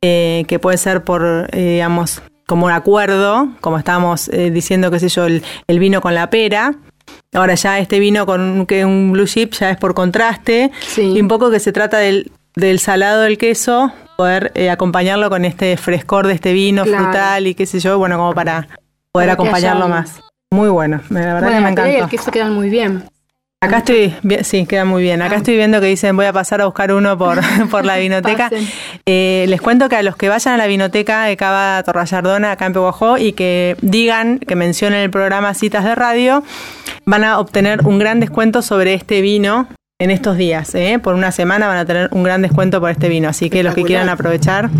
eh, 0.00 0.44
que 0.46 0.60
puede 0.60 0.78
ser 0.78 1.02
por, 1.02 1.48
eh, 1.52 1.72
digamos, 1.72 2.22
como 2.48 2.64
un 2.66 2.72
acuerdo, 2.72 3.50
como 3.60 3.76
estábamos 3.78 4.28
eh, 4.30 4.50
diciendo, 4.50 4.90
qué 4.90 4.98
sé 4.98 5.08
yo, 5.10 5.26
el, 5.26 5.42
el 5.66 5.78
vino 5.78 6.00
con 6.00 6.14
la 6.14 6.30
pera. 6.30 6.74
Ahora 7.34 7.54
ya 7.54 7.78
este 7.78 7.98
vino 8.00 8.24
con 8.26 8.40
un, 8.40 8.66
que 8.66 8.84
un 8.86 9.12
blue 9.12 9.26
chip 9.26 9.52
ya 9.52 9.70
es 9.70 9.76
por 9.76 9.94
contraste. 9.94 10.70
Sí. 10.80 11.02
Y 11.14 11.20
un 11.20 11.28
poco 11.28 11.50
que 11.50 11.60
se 11.60 11.72
trata 11.72 11.98
del, 11.98 12.32
del 12.56 12.78
salado 12.80 13.20
del 13.22 13.36
queso, 13.36 13.92
poder 14.16 14.50
eh, 14.54 14.70
acompañarlo 14.70 15.28
con 15.28 15.44
este 15.44 15.76
frescor 15.76 16.26
de 16.26 16.32
este 16.32 16.52
vino 16.54 16.84
Claro. 16.84 17.04
frutal 17.04 17.46
y 17.46 17.54
qué 17.54 17.66
sé 17.66 17.80
yo, 17.80 17.98
bueno, 17.98 18.16
como 18.16 18.32
para 18.34 18.62
poder 19.12 19.28
Para 19.28 19.32
acompañarlo 19.34 19.84
haya- 19.84 19.94
más. 19.94 20.20
Muy 20.50 20.70
bueno, 20.70 21.02
me- 21.10 21.20
la 21.20 21.34
verdad 21.34 21.48
Bueno, 21.50 21.56
que 21.58 21.82
me 21.82 21.88
y 21.88 21.90
el 21.90 21.96
encantó. 21.96 22.10
queso 22.10 22.30
quedan 22.30 22.54
muy 22.54 22.70
bien. 22.70 23.04
Acá 23.60 23.78
estoy, 23.78 24.14
sí, 24.42 24.66
queda 24.66 24.84
muy 24.84 25.02
bien. 25.02 25.20
Acá 25.20 25.34
Ah. 25.34 25.38
estoy 25.38 25.56
viendo 25.56 25.80
que 25.80 25.88
dicen 25.88 26.14
voy 26.14 26.26
a 26.26 26.32
pasar 26.32 26.60
a 26.60 26.66
buscar 26.66 26.92
uno 26.92 27.18
por, 27.18 27.40
por 27.72 27.84
la 27.84 27.96
vinoteca. 27.96 28.50
Eh, 29.04 29.46
les 29.48 29.60
cuento 29.60 29.88
que 29.88 29.96
a 29.96 30.02
los 30.04 30.14
que 30.14 30.28
vayan 30.28 30.54
a 30.54 30.56
la 30.56 30.68
vinoteca 30.68 31.24
de 31.24 31.36
Cava 31.36 31.82
Torrallardona, 31.82 32.52
acá 32.52 32.66
en 32.66 32.72
Peguajó, 32.72 33.18
y 33.18 33.32
que 33.32 33.76
digan, 33.82 34.38
que 34.38 34.54
mencionen 34.54 35.00
el 35.00 35.10
programa 35.10 35.54
Citas 35.54 35.82
de 35.82 35.96
Radio, 35.96 36.44
van 37.04 37.24
a 37.24 37.40
obtener 37.40 37.84
un 37.84 37.98
gran 37.98 38.20
descuento 38.20 38.62
sobre 38.62 38.94
este 38.94 39.22
vino 39.22 39.66
en 40.00 40.12
estos 40.12 40.36
días. 40.36 40.72
¿eh? 40.76 41.00
Por 41.02 41.16
una 41.16 41.32
semana 41.32 41.66
van 41.66 41.78
a 41.78 41.84
tener 41.84 42.10
un 42.12 42.22
gran 42.22 42.42
descuento 42.42 42.78
por 42.80 42.90
este 42.90 43.08
vino. 43.08 43.28
Así 43.28 43.50
que 43.50 43.64
los 43.64 43.74
que 43.74 43.82
quieran 43.82 44.08
aprovechar, 44.08 44.70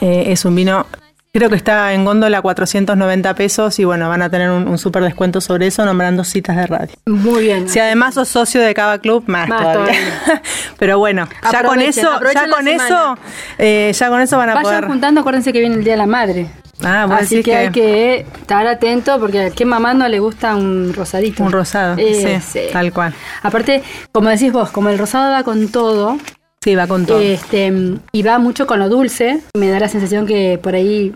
eh, 0.00 0.24
es 0.28 0.46
un 0.46 0.54
vino 0.54 0.86
Creo 1.34 1.50
que 1.50 1.56
está 1.56 1.92
en 1.94 2.04
góndola 2.04 2.40
490 2.40 3.34
pesos 3.34 3.76
y 3.80 3.84
bueno, 3.84 4.08
van 4.08 4.22
a 4.22 4.30
tener 4.30 4.50
un, 4.50 4.78
súper 4.78 5.02
descuento 5.02 5.40
sobre 5.40 5.66
eso 5.66 5.84
nombrando 5.84 6.22
citas 6.22 6.56
de 6.56 6.64
radio. 6.64 6.94
Muy 7.06 7.42
bien. 7.42 7.68
Si 7.68 7.80
además 7.80 8.14
sos 8.14 8.28
socio 8.28 8.60
de 8.60 8.72
Cava 8.72 8.98
Club, 8.98 9.24
más, 9.26 9.48
todavía. 9.48 9.96
Pero 10.78 11.00
bueno, 11.00 11.26
ya 11.50 11.64
con 11.64 11.80
eso, 11.80 12.20
ya 12.32 12.48
con 12.48 12.68
eso, 12.68 13.18
eh, 13.58 13.90
ya 13.92 14.08
con 14.10 14.20
eso 14.20 14.38
van 14.38 14.50
a 14.50 14.54
Vayan 14.54 14.86
juntando, 14.86 15.22
acuérdense 15.22 15.52
que 15.52 15.58
viene 15.58 15.74
el 15.74 15.82
Día 15.82 15.94
de 15.94 15.98
la 15.98 16.06
Madre. 16.06 16.46
Ah, 16.84 17.08
Así 17.10 17.42
que, 17.42 17.56
hay 17.56 17.70
que 17.72 18.26
estar 18.40 18.64
atento 18.68 19.18
porque 19.18 19.46
a 19.46 19.50
qué 19.50 19.64
mamá 19.64 19.92
no 19.92 20.06
le 20.06 20.20
gusta 20.20 20.54
un 20.54 20.94
rosadito. 20.94 21.42
Un 21.42 21.50
rosado, 21.50 21.96
sí, 21.96 22.60
tal 22.72 22.92
cual. 22.92 23.12
Aparte, 23.42 23.82
como 24.12 24.28
decís 24.28 24.52
vos, 24.52 24.70
como 24.70 24.88
el 24.88 24.98
rosado 24.98 25.32
va 25.32 25.42
con 25.42 25.66
todo, 25.66 26.16
Sí, 26.64 26.74
va 26.74 26.86
con 26.86 27.04
todo. 27.04 27.20
Este, 27.20 27.70
y 28.10 28.22
va 28.22 28.38
mucho 28.38 28.66
con 28.66 28.78
lo 28.78 28.88
dulce. 28.88 29.42
Me 29.54 29.68
da 29.68 29.78
la 29.78 29.88
sensación 29.88 30.24
que 30.24 30.58
por 30.62 30.74
ahí, 30.74 31.12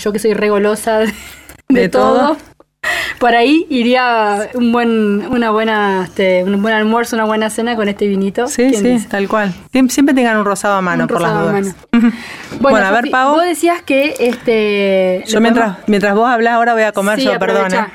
yo 0.00 0.12
que 0.12 0.20
soy 0.20 0.32
regolosa 0.32 1.00
de, 1.00 1.12
de, 1.68 1.88
todo, 1.88 2.36
por 3.18 3.34
ahí 3.34 3.66
iría 3.68 4.48
un 4.54 4.70
buen, 4.70 5.26
una 5.26 5.50
buena, 5.50 6.04
este, 6.04 6.44
un 6.44 6.62
buen 6.62 6.72
almuerzo, 6.72 7.16
una 7.16 7.24
buena 7.24 7.50
cena 7.50 7.74
con 7.74 7.88
este 7.88 8.06
vinito. 8.06 8.46
Sí, 8.46 8.74
sí, 8.74 9.04
tal 9.10 9.28
cual. 9.28 9.52
Siempre 9.88 10.14
tengan 10.14 10.36
un 10.36 10.44
rosado 10.44 10.76
a 10.76 10.80
mano, 10.80 11.08
por 11.08 11.20
las 11.20 11.34
dudas. 11.34 11.74
bueno, 12.60 12.86
a 12.86 12.92
ver, 12.92 13.10
Pau. 13.10 13.34
Vos 13.34 13.44
decías 13.44 13.82
que 13.82 14.14
este. 14.20 15.24
Yo 15.26 15.40
mientras, 15.40 15.78
mientras 15.88 16.14
vos 16.14 16.28
hablas 16.28 16.52
ahora 16.52 16.74
voy 16.74 16.84
a 16.84 16.92
comer 16.92 17.18
yo, 17.18 17.36
perdón. 17.40 17.74
¿eh? 17.74 17.86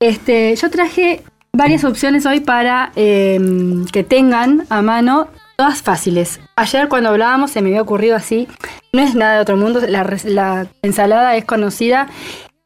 Este, 0.00 0.54
yo 0.54 0.68
traje 0.68 1.22
varias 1.54 1.84
opciones 1.84 2.26
hoy 2.26 2.40
para 2.40 2.92
em, 2.94 3.86
que 3.86 4.04
tengan 4.04 4.66
a 4.68 4.82
mano 4.82 5.28
Todas 5.62 5.80
fáciles. 5.80 6.40
Ayer 6.56 6.88
cuando 6.88 7.10
hablábamos 7.10 7.52
se 7.52 7.62
me 7.62 7.68
había 7.68 7.82
ocurrido 7.82 8.16
así. 8.16 8.48
No 8.92 9.00
es 9.00 9.14
nada 9.14 9.36
de 9.36 9.42
otro 9.42 9.56
mundo. 9.56 9.80
La, 9.86 10.66
ensalada 10.82 11.36
es 11.36 11.44
conocida. 11.44 12.08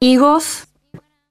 Higos, 0.00 0.68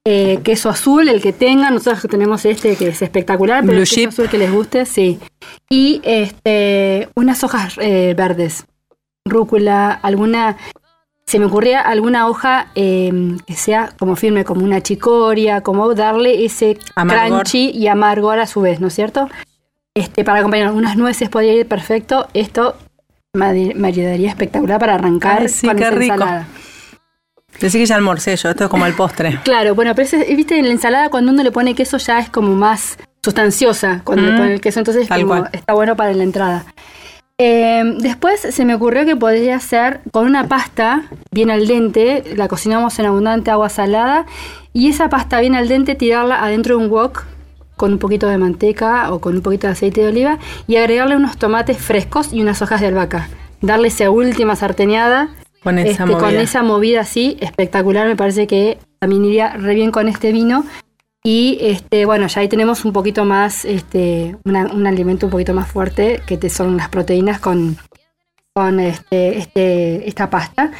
eh, 0.04 0.38
queso 0.44 0.68
azul, 0.68 1.08
el 1.08 1.20
que 1.20 1.32
tengan. 1.32 1.74
Nosotros 1.74 2.06
tenemos 2.08 2.44
este 2.44 2.76
que 2.76 2.90
es 2.90 3.02
espectacular, 3.02 3.64
pero 3.66 3.78
el 3.78 3.88
queso 3.88 4.10
azul 4.10 4.28
que 4.28 4.38
les 4.38 4.52
guste, 4.52 4.86
sí. 4.86 5.18
Y 5.68 6.00
este, 6.04 7.08
unas 7.16 7.42
hojas 7.42 7.74
eh, 7.80 8.14
verdes. 8.16 8.66
Rúcula, 9.24 9.90
alguna 9.90 10.58
se 11.26 11.40
me 11.40 11.46
ocurría 11.46 11.80
alguna 11.80 12.28
hoja 12.28 12.68
em, 12.76 13.40
que 13.40 13.54
sea 13.54 13.90
como 13.98 14.14
firme, 14.14 14.44
como 14.44 14.62
una 14.62 14.82
chicoria, 14.82 15.62
como 15.62 15.92
darle 15.94 16.44
ese 16.44 16.78
crunchy 16.94 17.70
y 17.70 17.88
amargor 17.88 18.38
a 18.38 18.46
su 18.46 18.60
vez, 18.60 18.78
¿no 18.78 18.86
es 18.86 18.94
cierto? 18.94 19.28
Este, 19.96 20.24
para 20.24 20.40
acompañar 20.40 20.72
unas 20.72 20.98
nueces 20.98 21.30
podría 21.30 21.54
ir 21.54 21.66
perfecto. 21.66 22.28
Esto 22.34 22.76
me, 23.32 23.46
ayudaría 23.88 24.28
espectacular 24.28 24.78
para 24.78 24.94
arrancar 24.94 25.48
sí, 25.48 25.66
con 25.66 25.76
qué 25.78 25.90
rico. 25.90 26.12
ensalada. 26.12 26.46
Decí 27.58 27.78
que 27.78 27.86
ya 27.86 27.96
almorcé 27.96 28.36
yo, 28.36 28.50
esto 28.50 28.64
es 28.64 28.70
como 28.70 28.84
el 28.84 28.92
postre. 28.92 29.40
Claro, 29.44 29.74
bueno, 29.74 29.94
pero 29.94 30.06
viste, 30.36 30.58
en 30.58 30.66
la 30.66 30.72
ensalada 30.72 31.08
cuando 31.08 31.32
uno 31.32 31.42
le 31.42 31.50
pone 31.50 31.74
queso 31.74 31.96
ya 31.96 32.18
es 32.18 32.28
como 32.28 32.54
más 32.54 32.98
sustanciosa 33.24 34.02
cuando 34.04 34.26
le 34.26 34.32
mm, 34.32 34.36
pone 34.36 34.54
el 34.54 34.60
queso, 34.60 34.80
entonces 34.80 35.08
está 35.52 35.72
bueno 35.72 35.96
para 35.96 36.12
la 36.12 36.22
entrada. 36.22 36.66
Em, 37.38 37.96
después 37.96 38.38
se 38.40 38.64
me 38.66 38.74
ocurrió 38.74 39.06
que 39.06 39.16
podría 39.16 39.58
ser 39.60 40.02
con 40.10 40.26
una 40.26 40.46
pasta 40.46 41.04
bien 41.30 41.50
al 41.50 41.66
dente, 41.66 42.22
la 42.36 42.48
cocinamos 42.48 42.98
en 42.98 43.06
abundante 43.06 43.50
agua 43.50 43.70
salada 43.70 44.26
y 44.74 44.90
esa 44.90 45.08
pasta 45.08 45.40
bien 45.40 45.54
al 45.54 45.68
dente 45.68 45.94
tirarla 45.94 46.44
adentro 46.44 46.76
de 46.76 46.84
un 46.84 46.90
wok 46.90 47.24
con 47.76 47.92
un 47.92 47.98
poquito 47.98 48.28
de 48.28 48.38
manteca 48.38 49.12
o 49.12 49.20
con 49.20 49.36
un 49.36 49.42
poquito 49.42 49.66
de 49.66 49.74
aceite 49.74 50.00
de 50.00 50.08
oliva 50.08 50.38
y 50.66 50.76
agregarle 50.76 51.16
unos 51.16 51.36
tomates 51.36 51.78
frescos 51.78 52.32
y 52.32 52.40
unas 52.40 52.62
hojas 52.62 52.80
de 52.80 52.88
albahaca. 52.88 53.28
Darle 53.60 53.88
esa 53.88 54.10
última 54.10 54.56
sarteñada 54.56 55.30
con 55.62 55.78
esa, 55.78 55.90
este, 55.90 56.04
movida. 56.04 56.18
con 56.18 56.34
esa 56.36 56.62
movida 56.62 57.00
así, 57.00 57.36
espectacular, 57.40 58.06
me 58.06 58.16
parece 58.16 58.46
que 58.46 58.78
también 58.98 59.24
iría 59.24 59.56
re 59.56 59.74
bien 59.74 59.90
con 59.90 60.08
este 60.08 60.32
vino. 60.32 60.64
Y 61.24 61.58
este, 61.60 62.06
bueno, 62.06 62.28
ya 62.28 62.40
ahí 62.40 62.48
tenemos 62.48 62.84
un 62.84 62.92
poquito 62.92 63.24
más, 63.24 63.64
este, 63.64 64.36
un 64.44 64.86
alimento 64.86 65.26
un 65.26 65.32
poquito 65.32 65.54
más 65.54 65.66
fuerte, 65.66 66.22
que 66.24 66.36
te 66.36 66.48
son 66.48 66.76
las 66.76 66.88
proteínas 66.88 67.40
con, 67.40 67.76
con 68.54 68.78
este, 68.78 69.38
este, 69.38 70.08
esta 70.08 70.30
pasta. 70.30 70.70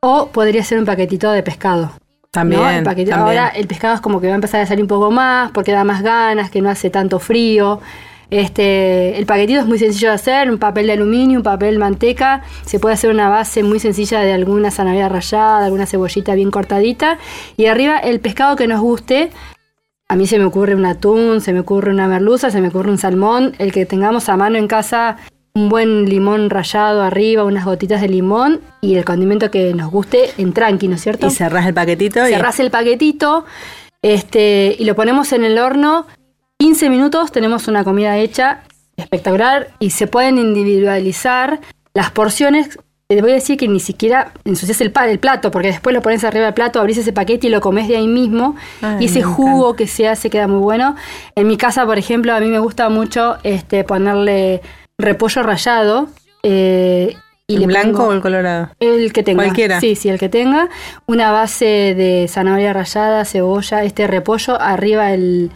O 0.00 0.28
podría 0.28 0.62
ser 0.62 0.78
un 0.78 0.84
paquetito 0.84 1.30
de 1.30 1.42
pescado. 1.42 1.92
También, 2.34 2.84
Ahora 3.12 3.48
el 3.48 3.68
pescado 3.68 3.94
es 3.94 4.00
como 4.00 4.20
que 4.20 4.26
va 4.26 4.32
a 4.32 4.34
empezar 4.34 4.60
a 4.60 4.66
salir 4.66 4.82
un 4.82 4.88
poco 4.88 5.12
más 5.12 5.52
porque 5.52 5.70
da 5.70 5.84
más 5.84 6.02
ganas, 6.02 6.50
que 6.50 6.60
no 6.60 6.68
hace 6.68 6.90
tanto 6.90 7.20
frío. 7.20 7.80
Este, 8.28 9.16
el 9.16 9.24
paquetito 9.24 9.60
es 9.60 9.66
muy 9.66 9.78
sencillo 9.78 10.08
de 10.08 10.14
hacer, 10.14 10.50
un 10.50 10.58
papel 10.58 10.88
de 10.88 10.94
aluminio, 10.94 11.38
un 11.38 11.44
papel 11.44 11.78
manteca, 11.78 12.42
se 12.66 12.80
puede 12.80 12.94
hacer 12.94 13.10
una 13.10 13.28
base 13.28 13.62
muy 13.62 13.78
sencilla 13.78 14.18
de 14.18 14.32
alguna 14.32 14.72
zanahoria 14.72 15.08
rallada, 15.08 15.66
alguna 15.66 15.86
cebollita 15.86 16.34
bien 16.34 16.50
cortadita. 16.50 17.18
Y 17.56 17.66
arriba 17.66 17.98
el 17.98 18.18
pescado 18.18 18.56
que 18.56 18.66
nos 18.66 18.80
guste. 18.80 19.30
A 20.08 20.16
mí 20.16 20.26
se 20.26 20.40
me 20.40 20.44
ocurre 20.44 20.74
un 20.74 20.86
atún, 20.86 21.40
se 21.40 21.52
me 21.52 21.60
ocurre 21.60 21.92
una 21.92 22.08
merluza, 22.08 22.50
se 22.50 22.60
me 22.60 22.68
ocurre 22.68 22.90
un 22.90 22.98
salmón, 22.98 23.54
el 23.58 23.70
que 23.70 23.86
tengamos 23.86 24.28
a 24.28 24.36
mano 24.36 24.58
en 24.58 24.66
casa 24.66 25.18
un 25.56 25.68
buen 25.68 26.08
limón 26.08 26.50
rallado 26.50 27.02
arriba, 27.02 27.44
unas 27.44 27.64
gotitas 27.64 28.00
de 28.00 28.08
limón 28.08 28.60
y 28.80 28.96
el 28.96 29.04
condimento 29.04 29.52
que 29.52 29.72
nos 29.72 29.88
guste 29.88 30.32
en 30.36 30.52
tranqui, 30.52 30.88
¿no 30.88 30.96
es 30.96 31.02
cierto? 31.02 31.28
Y 31.28 31.30
cerrás 31.30 31.64
el 31.66 31.74
paquetito. 31.74 32.26
Cerrás 32.26 32.58
el 32.58 32.72
paquetito 32.72 33.44
este, 34.02 34.74
y 34.76 34.84
lo 34.84 34.96
ponemos 34.96 35.32
en 35.32 35.44
el 35.44 35.58
horno. 35.58 36.06
15 36.58 36.90
minutos 36.90 37.30
tenemos 37.30 37.68
una 37.68 37.84
comida 37.84 38.18
hecha 38.18 38.62
espectacular 38.96 39.70
y 39.78 39.90
se 39.90 40.08
pueden 40.08 40.38
individualizar 40.38 41.60
las 41.94 42.10
porciones. 42.10 42.76
Te 43.06 43.20
voy 43.20 43.30
a 43.30 43.34
decir 43.34 43.56
que 43.56 43.68
ni 43.68 43.78
siquiera 43.78 44.32
ensucias 44.44 44.80
el, 44.80 44.92
el 45.08 45.18
plato, 45.20 45.52
porque 45.52 45.68
después 45.68 45.94
lo 45.94 46.02
pones 46.02 46.24
arriba 46.24 46.46
del 46.46 46.54
plato, 46.54 46.80
abrís 46.80 46.98
ese 46.98 47.12
paquete 47.12 47.46
y 47.46 47.50
lo 47.50 47.60
comes 47.60 47.86
de 47.86 47.96
ahí 47.96 48.08
mismo. 48.08 48.56
y 48.98 49.04
ese 49.04 49.22
jugo 49.22 49.76
que 49.76 49.86
se 49.86 50.08
hace 50.08 50.30
queda 50.30 50.48
muy 50.48 50.58
bueno. 50.60 50.96
En 51.36 51.46
mi 51.46 51.56
casa, 51.56 51.86
por 51.86 51.96
ejemplo, 51.96 52.34
a 52.34 52.40
mí 52.40 52.48
me 52.48 52.58
gusta 52.58 52.88
mucho 52.88 53.36
este, 53.44 53.84
ponerle 53.84 54.60
repollo 54.98 55.42
rallado. 55.42 56.08
Eh, 56.42 57.16
y 57.46 57.56
¿El 57.56 57.66
blanco 57.66 58.04
o 58.04 58.12
el 58.12 58.20
colorado? 58.20 58.70
El 58.80 59.12
que 59.12 59.22
tenga. 59.22 59.44
Cualquiera. 59.44 59.80
Sí, 59.80 59.96
sí, 59.96 60.08
el 60.08 60.18
que 60.18 60.28
tenga. 60.28 60.70
Una 61.06 61.30
base 61.30 61.94
de 61.94 62.26
zanahoria 62.28 62.72
rallada, 62.72 63.24
cebolla, 63.24 63.84
este 63.84 64.06
repollo, 64.06 64.60
arriba 64.60 65.12
el, 65.12 65.50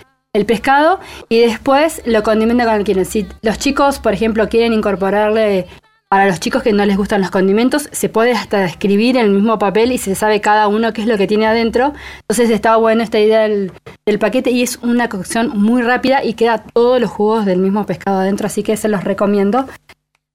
pescado 0.47 1.01
y 1.29 1.41
después 1.41 2.01
lo 2.05 2.23
condimenta 2.23 2.65
con 2.65 2.75
el 2.75 2.85
que 2.85 3.05
Si 3.05 3.27
los 3.43 3.59
chicos, 3.59 3.99
por 3.99 4.13
ejemplo, 4.13 4.49
quieren 4.49 4.73
incorporarle 4.73 5.67
para 6.09 6.27
los 6.27 6.41
chicos 6.41 6.63
que 6.63 6.73
no 6.73 6.87
les 6.87 6.97
gustan 6.97 7.21
los 7.21 7.31
condimentos, 7.31 7.89
se 7.93 8.09
puede 8.09 8.33
hasta 8.33 8.65
escribir 8.65 9.17
en 9.17 9.27
el 9.27 9.31
mismo 9.31 9.59
papel 9.59 9.93
y 9.93 9.99
se 9.99 10.15
sabe 10.15 10.41
cada 10.41 10.67
uno 10.67 10.93
qué 10.93 11.03
es 11.03 11.07
lo 11.07 11.19
que 11.19 11.27
tiene 11.27 11.47
adentro. 11.47 11.93
Entonces 12.23 12.51
está 12.51 12.77
bueno 12.77 13.03
esta 13.03 13.19
idea 13.19 13.43
del, 13.43 13.73
del, 14.07 14.19
paquete 14.19 14.51
y 14.51 14.63
es 14.63 14.79
una 14.83 15.09
cocción 15.09 15.51
muy 15.55 15.83
rápida 15.83 16.25
y 16.25 16.35
queda 16.35 16.65
todos 16.73 17.01
los 17.01 17.11
jugos 17.11 17.45
del 17.45 17.59
mismo 17.59 17.85
pescado 17.85 18.21
adentro, 18.21 18.47
así 18.47 18.63
que 18.63 18.77
se 18.77 18.89
los 18.89 19.05
recomiendo. 19.05 19.67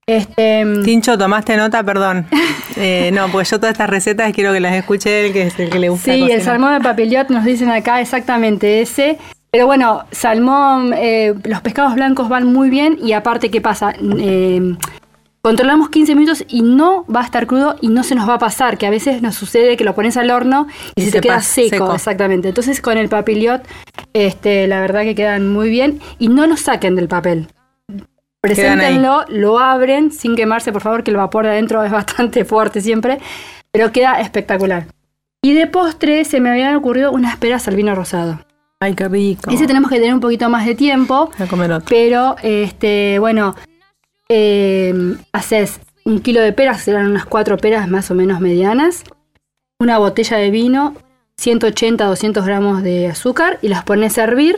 Este, 0.05 0.65
Tincho, 0.83 1.17
tomaste 1.17 1.57
nota, 1.57 1.83
perdón. 1.83 2.27
Eh, 2.75 3.11
no, 3.13 3.27
pues 3.27 3.51
yo 3.51 3.59
todas 3.59 3.73
estas 3.73 3.87
recetas 3.87 4.33
quiero 4.33 4.51
que 4.51 4.59
las 4.59 4.73
escuche 4.73 5.27
él, 5.27 5.31
que 5.31 5.43
es 5.43 5.59
el 5.59 5.69
que 5.69 5.77
le 5.77 5.89
gusta. 5.89 6.11
Sí, 6.11 6.31
el 6.31 6.41
salmón 6.41 6.73
de 6.73 6.81
papillote 6.81 7.31
nos 7.31 7.45
dicen 7.45 7.69
acá 7.69 8.01
exactamente 8.01 8.81
ese. 8.81 9.19
Pero 9.51 9.67
bueno, 9.67 10.05
salmón, 10.09 10.91
eh, 10.97 11.35
los 11.43 11.61
pescados 11.61 11.93
blancos 11.93 12.29
van 12.29 12.51
muy 12.51 12.71
bien 12.71 12.97
y 12.99 13.13
aparte, 13.13 13.51
¿qué 13.51 13.61
pasa? 13.61 13.93
Eh, 14.17 14.75
controlamos 15.43 15.89
15 15.89 16.15
minutos 16.15 16.45
y 16.47 16.61
no 16.61 17.05
va 17.13 17.19
a 17.19 17.25
estar 17.25 17.47
crudo 17.47 17.75
y 17.81 17.89
no 17.89 18.03
se 18.03 18.15
nos 18.15 18.29
va 18.29 18.35
a 18.35 18.39
pasar, 18.39 18.77
que 18.77 18.87
a 18.87 18.89
veces 18.89 19.21
nos 19.21 19.35
sucede 19.35 19.75
que 19.75 19.83
lo 19.83 19.93
pones 19.93 20.15
al 20.15 20.31
horno 20.31 20.67
y, 20.95 21.01
se, 21.01 21.11
te 21.11 21.19
queda 21.19 21.41
seco, 21.41 21.93
exactamente. 21.93 22.47
Entonces 22.47 22.79
con 22.79 22.97
el 22.97 23.09
papilliot, 23.09 23.61
este, 24.13 24.67
la 24.67 24.79
verdad 24.79 25.01
que 25.01 25.15
quedan 25.15 25.51
muy 25.51 25.69
bien 25.69 25.99
y 26.17 26.29
no 26.29 26.47
lo 26.47 26.55
saquen 26.55 26.95
del 26.95 27.09
papel. 27.09 27.49
Preséntenlo, 28.39 29.25
lo 29.27 29.59
abren 29.59 30.11
sin 30.11 30.35
quemarse, 30.37 30.71
por 30.71 30.81
favor, 30.81 31.03
que 31.03 31.11
el 31.11 31.17
vapor 31.17 31.43
de 31.43 31.51
adentro 31.51 31.83
es 31.83 31.91
bastante 31.91 32.45
fuerte 32.45 32.79
siempre, 32.79 33.19
pero 33.71 33.91
queda 33.91 34.21
espectacular. 34.21 34.87
Y 35.41 35.53
de 35.53 35.67
postre 35.67 36.23
se 36.23 36.39
me 36.39 36.51
habían 36.51 36.75
ocurrido 36.75 37.11
unas 37.11 37.35
peras 37.35 37.67
al 37.67 37.75
vino 37.75 37.93
rosado. 37.95 38.39
Ay, 38.79 38.95
qué 38.95 39.09
rico. 39.09 39.51
Ese 39.51 39.67
tenemos 39.67 39.89
que 39.89 39.97
tener 39.97 40.13
un 40.13 40.21
poquito 40.21 40.49
más 40.49 40.65
de 40.65 40.75
tiempo. 40.75 41.29
A 41.37 41.47
comer 41.47 41.71
otro. 41.71 41.85
Pero, 41.89 42.35
este, 42.43 43.17
bueno, 43.19 43.55
eh, 44.35 45.15
haces 45.31 45.79
un 46.05 46.19
kilo 46.19 46.41
de 46.41 46.53
peras, 46.53 46.81
serán 46.81 47.11
unas 47.11 47.25
cuatro 47.25 47.57
peras 47.57 47.87
más 47.87 48.09
o 48.09 48.15
menos 48.15 48.39
medianas, 48.39 49.03
una 49.79 49.99
botella 49.99 50.37
de 50.37 50.49
vino, 50.49 50.95
180 51.37 52.05
200 52.05 52.45
gramos 52.45 52.83
de 52.83 53.07
azúcar 53.07 53.59
y 53.61 53.67
las 53.67 53.83
pones 53.83 54.17
a 54.17 54.23
hervir. 54.23 54.57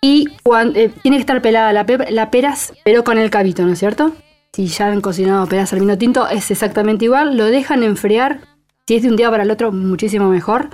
Y 0.00 0.26
cuando, 0.42 0.78
eh, 0.78 0.92
tiene 1.02 1.16
que 1.16 1.22
estar 1.22 1.42
pelada 1.42 1.72
la, 1.72 1.86
la 2.10 2.30
peras, 2.30 2.72
pero 2.84 3.02
con 3.02 3.18
el 3.18 3.30
cabito, 3.30 3.64
¿no 3.64 3.72
es 3.72 3.78
cierto? 3.78 4.12
si 4.52 4.66
ya 4.66 4.88
han 4.88 5.00
cocinado 5.00 5.46
peras 5.46 5.72
al 5.72 5.80
vino 5.80 5.96
tinto, 5.98 6.28
es 6.28 6.50
exactamente 6.50 7.04
igual. 7.04 7.36
Lo 7.36 7.44
dejan 7.46 7.82
enfriar, 7.82 8.40
si 8.86 8.96
es 8.96 9.02
de 9.02 9.08
un 9.08 9.16
día 9.16 9.30
para 9.30 9.44
el 9.44 9.50
otro, 9.50 9.72
muchísimo 9.72 10.28
mejor, 10.28 10.70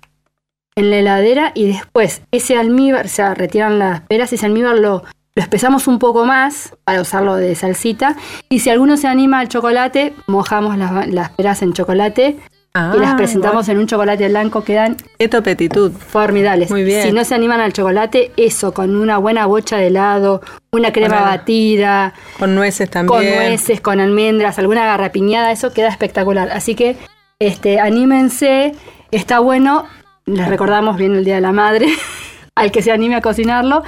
en 0.74 0.90
la 0.90 0.96
heladera 0.96 1.52
y 1.54 1.66
después 1.66 2.22
ese 2.30 2.56
almíbar, 2.56 3.06
o 3.06 3.08
sea, 3.08 3.34
retiran 3.34 3.78
las 3.78 4.00
peras 4.02 4.32
y 4.32 4.36
ese 4.36 4.46
almíbar 4.46 4.78
lo, 4.78 5.04
lo 5.36 5.42
espesamos 5.42 5.88
un 5.88 5.98
poco 5.98 6.24
más 6.24 6.76
para 6.84 7.00
usarlo 7.00 7.34
de 7.36 7.54
salsita. 7.54 8.16
Y 8.48 8.60
si 8.60 8.70
alguno 8.70 8.96
se 8.96 9.08
anima 9.08 9.40
al 9.40 9.48
chocolate, 9.48 10.14
mojamos 10.26 10.78
las, 10.78 11.08
las 11.08 11.30
peras 11.30 11.62
en 11.62 11.72
chocolate 11.72 12.38
y 12.76 12.98
las 12.98 13.12
ah, 13.12 13.16
presentamos 13.16 13.68
en 13.68 13.78
un 13.78 13.86
chocolate 13.86 14.28
blanco, 14.28 14.64
quedan 14.64 14.96
Esto 15.20 15.44
petitud. 15.44 15.92
formidables. 15.92 16.70
Muy 16.70 16.82
bien. 16.82 17.04
Si 17.04 17.12
no 17.12 17.24
se 17.24 17.36
animan 17.36 17.60
al 17.60 17.72
chocolate, 17.72 18.32
eso, 18.36 18.74
con 18.74 18.96
una 18.96 19.18
buena 19.18 19.46
bocha 19.46 19.76
de 19.76 19.86
helado, 19.86 20.40
una 20.72 20.92
crema 20.92 21.20
batida. 21.20 22.14
Con 22.36 22.56
nueces 22.56 22.90
también. 22.90 23.16
Con 23.16 23.24
nueces, 23.24 23.80
con 23.80 24.00
almendras, 24.00 24.58
alguna 24.58 24.86
garrapiñada, 24.86 25.52
eso 25.52 25.72
queda 25.72 25.88
espectacular. 25.88 26.50
Así 26.50 26.74
que 26.74 26.96
este, 27.38 27.78
anímense, 27.78 28.74
está 29.12 29.38
bueno. 29.38 29.86
Les 30.26 30.48
recordamos 30.48 30.96
bien 30.96 31.14
el 31.14 31.24
Día 31.24 31.36
de 31.36 31.42
la 31.42 31.52
Madre, 31.52 31.86
al 32.56 32.72
que 32.72 32.82
se 32.82 32.90
anime 32.90 33.14
a 33.14 33.20
cocinarlo. 33.20 33.84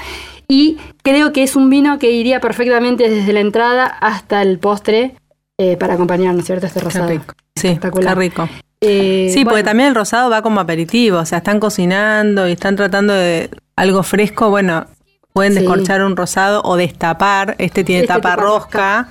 Y 0.48 0.78
creo 1.02 1.32
que 1.32 1.42
es 1.42 1.56
un 1.56 1.70
vino 1.70 1.98
que 1.98 2.10
iría 2.10 2.40
perfectamente 2.40 3.08
desde 3.08 3.32
la 3.32 3.40
entrada 3.40 3.86
hasta 3.86 4.42
el 4.42 4.58
postre 4.58 5.14
eh, 5.58 5.76
para 5.76 5.94
acompañarnos, 5.94 6.44
¿cierto? 6.44 6.66
Este 6.66 6.80
rosado. 6.80 7.08
rico. 7.08 7.34
Sí, 7.56 7.68
está 7.68 8.14
rico. 8.14 8.48
Eh, 8.80 9.30
sí, 9.32 9.44
porque 9.44 9.62
también 9.62 9.88
el 9.88 9.94
rosado 9.94 10.28
va 10.30 10.42
como 10.42 10.60
aperitivo, 10.60 11.18
o 11.18 11.26
sea, 11.26 11.38
están 11.38 11.60
cocinando 11.60 12.46
y 12.46 12.52
están 12.52 12.76
tratando 12.76 13.14
de 13.14 13.50
algo 13.74 14.02
fresco, 14.02 14.50
bueno, 14.50 14.86
pueden 15.32 15.54
descorchar 15.54 16.04
un 16.04 16.14
rosado 16.14 16.60
o 16.62 16.76
destapar, 16.76 17.56
este 17.58 17.84
tiene 17.84 18.02
este 18.02 18.12
tapa 18.12 18.36
rosca, 18.36 19.08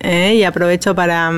eh, 0.00 0.34
y 0.34 0.42
aprovecho 0.42 0.96
para 0.96 1.30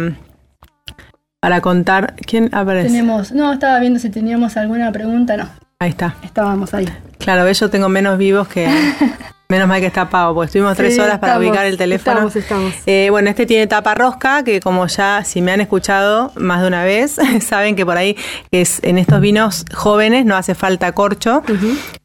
para 1.41 1.61
contar, 1.61 2.15
¿quién 2.27 2.49
aparece? 2.53 2.89
Tenemos, 2.89 3.33
no, 3.33 3.53
estaba 3.53 3.79
viendo 3.79 4.01
si 4.01 4.11
teníamos 4.11 4.57
alguna 4.57 4.91
pregunta, 4.91 5.37
no. 5.37 5.49
Ahí 5.79 5.91
está. 5.91 6.17
Estábamos 6.23 6.75
ahí. 6.75 6.89
Claro, 7.29 7.53
yo 7.53 7.69
tengo 7.69 7.91
menos 7.91 8.17
vivos 8.17 8.49
que 8.49 8.67
Menos 9.51 9.69
mal 9.69 9.81
que 9.81 9.87
está 9.87 10.09
pago, 10.09 10.35
porque 10.35 10.47
estuvimos 10.47 10.75
tres 10.79 10.99
horas 10.99 11.19
para 11.19 11.39
ubicar 11.39 11.67
el 11.67 11.77
teléfono. 11.77 12.29
Estamos, 12.29 12.37
estamos. 12.37 12.75
Eh, 12.87 13.09
bueno, 13.11 13.29
este 13.29 13.45
tiene 13.45 13.67
tapa 13.67 13.95
rosca, 13.95 14.43
que 14.45 14.61
como 14.61 14.87
ya, 14.87 15.25
si 15.25 15.43
me 15.43 15.53
han 15.53 15.61
escuchado 15.61 16.33
más 16.37 16.63
de 16.63 16.69
una 16.69 16.85
vez, 16.85 17.17
saben 17.43 17.77
que 17.77 17.85
por 17.85 17.99
ahí 17.99 18.17
es 18.51 18.83
en 18.83 18.97
estos 18.97 19.21
vinos 19.21 19.67
jóvenes 19.75 20.25
no 20.25 20.37
hace 20.37 20.55
falta 20.55 20.93
corcho, 20.93 21.43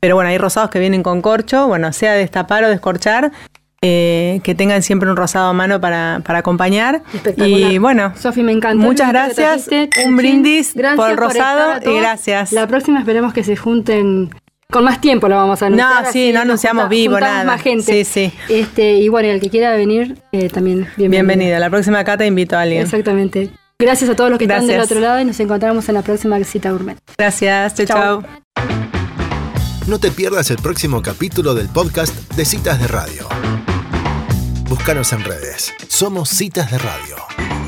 pero 0.01 0.15
bueno, 0.15 0.29
hay 0.29 0.37
rosados 0.37 0.69
que 0.69 0.79
vienen 0.79 1.03
con 1.03 1.21
corcho, 1.21 1.67
bueno, 1.67 1.93
sea 1.93 2.13
destapar 2.15 2.65
o 2.65 2.69
descorchar, 2.69 3.31
eh, 3.81 4.41
que 4.43 4.55
tengan 4.55 4.83
siempre 4.83 5.09
un 5.09 5.15
rosado 5.15 5.47
a 5.47 5.53
mano 5.53 5.79
para, 5.79 6.19
para 6.25 6.39
acompañar. 6.39 7.03
Y 7.37 7.77
bueno, 7.77 8.11
Sofi, 8.17 8.43
me 8.43 8.51
encanta. 8.51 8.83
Muchas 8.83 9.09
gracias. 9.09 9.69
Un 10.05 10.17
brindis 10.17 10.73
por 10.97 11.11
el 11.11 11.15
rosado 11.15 11.79
y 11.89 11.97
gracias. 11.97 12.51
La 12.51 12.67
próxima 12.67 12.99
esperemos 12.99 13.33
que 13.33 13.45
se 13.45 13.55
junten 13.55 14.29
con 14.73 14.83
más 14.83 14.99
tiempo 14.99 15.29
lo 15.29 15.37
vamos 15.37 15.61
a 15.61 15.67
anunciar. 15.67 16.03
No, 16.03 16.11
sí, 16.11 16.33
no 16.33 16.41
anunciamos 16.41 16.89
vivo, 16.89 17.17
nada. 17.19 17.45
más 17.45 17.61
gente. 17.61 18.03
Sí, 18.03 18.03
sí. 18.03 18.33
Este, 18.49 18.95
y 18.95 19.07
bueno, 19.07 19.29
el 19.29 19.39
que 19.39 19.49
quiera 19.49 19.71
venir, 19.71 20.17
eh, 20.33 20.49
también 20.49 20.87
bienvenido. 20.97 21.09
Bienvenida. 21.27 21.59
La 21.59 21.69
próxima 21.69 22.03
cata 22.03 22.25
invito 22.25 22.57
a 22.57 22.61
alguien. 22.61 22.81
Exactamente. 22.81 23.51
Gracias 23.79 24.09
a 24.09 24.15
todos 24.15 24.31
los 24.31 24.39
que 24.39 24.45
están 24.45 24.67
del 24.67 24.81
otro 24.81 24.99
lado 24.99 25.21
y 25.21 25.25
nos 25.25 25.39
encontramos 25.39 25.87
en 25.87 25.95
la 25.95 26.01
próxima 26.01 26.43
cita 26.43 26.71
gourmet. 26.71 26.97
Gracias, 27.17 27.75
chao, 27.75 27.85
chao. 27.85 28.23
No 29.87 29.99
te 29.99 30.11
pierdas 30.11 30.49
el 30.51 30.57
próximo 30.57 31.01
capítulo 31.01 31.53
del 31.53 31.67
podcast 31.69 32.15
de 32.33 32.45
Citas 32.45 32.79
de 32.81 32.87
Radio. 32.87 33.27
Búscanos 34.69 35.13
en 35.13 35.23
redes. 35.23 35.73
Somos 35.87 36.29
Citas 36.29 36.71
de 36.71 36.77
Radio. 36.79 37.62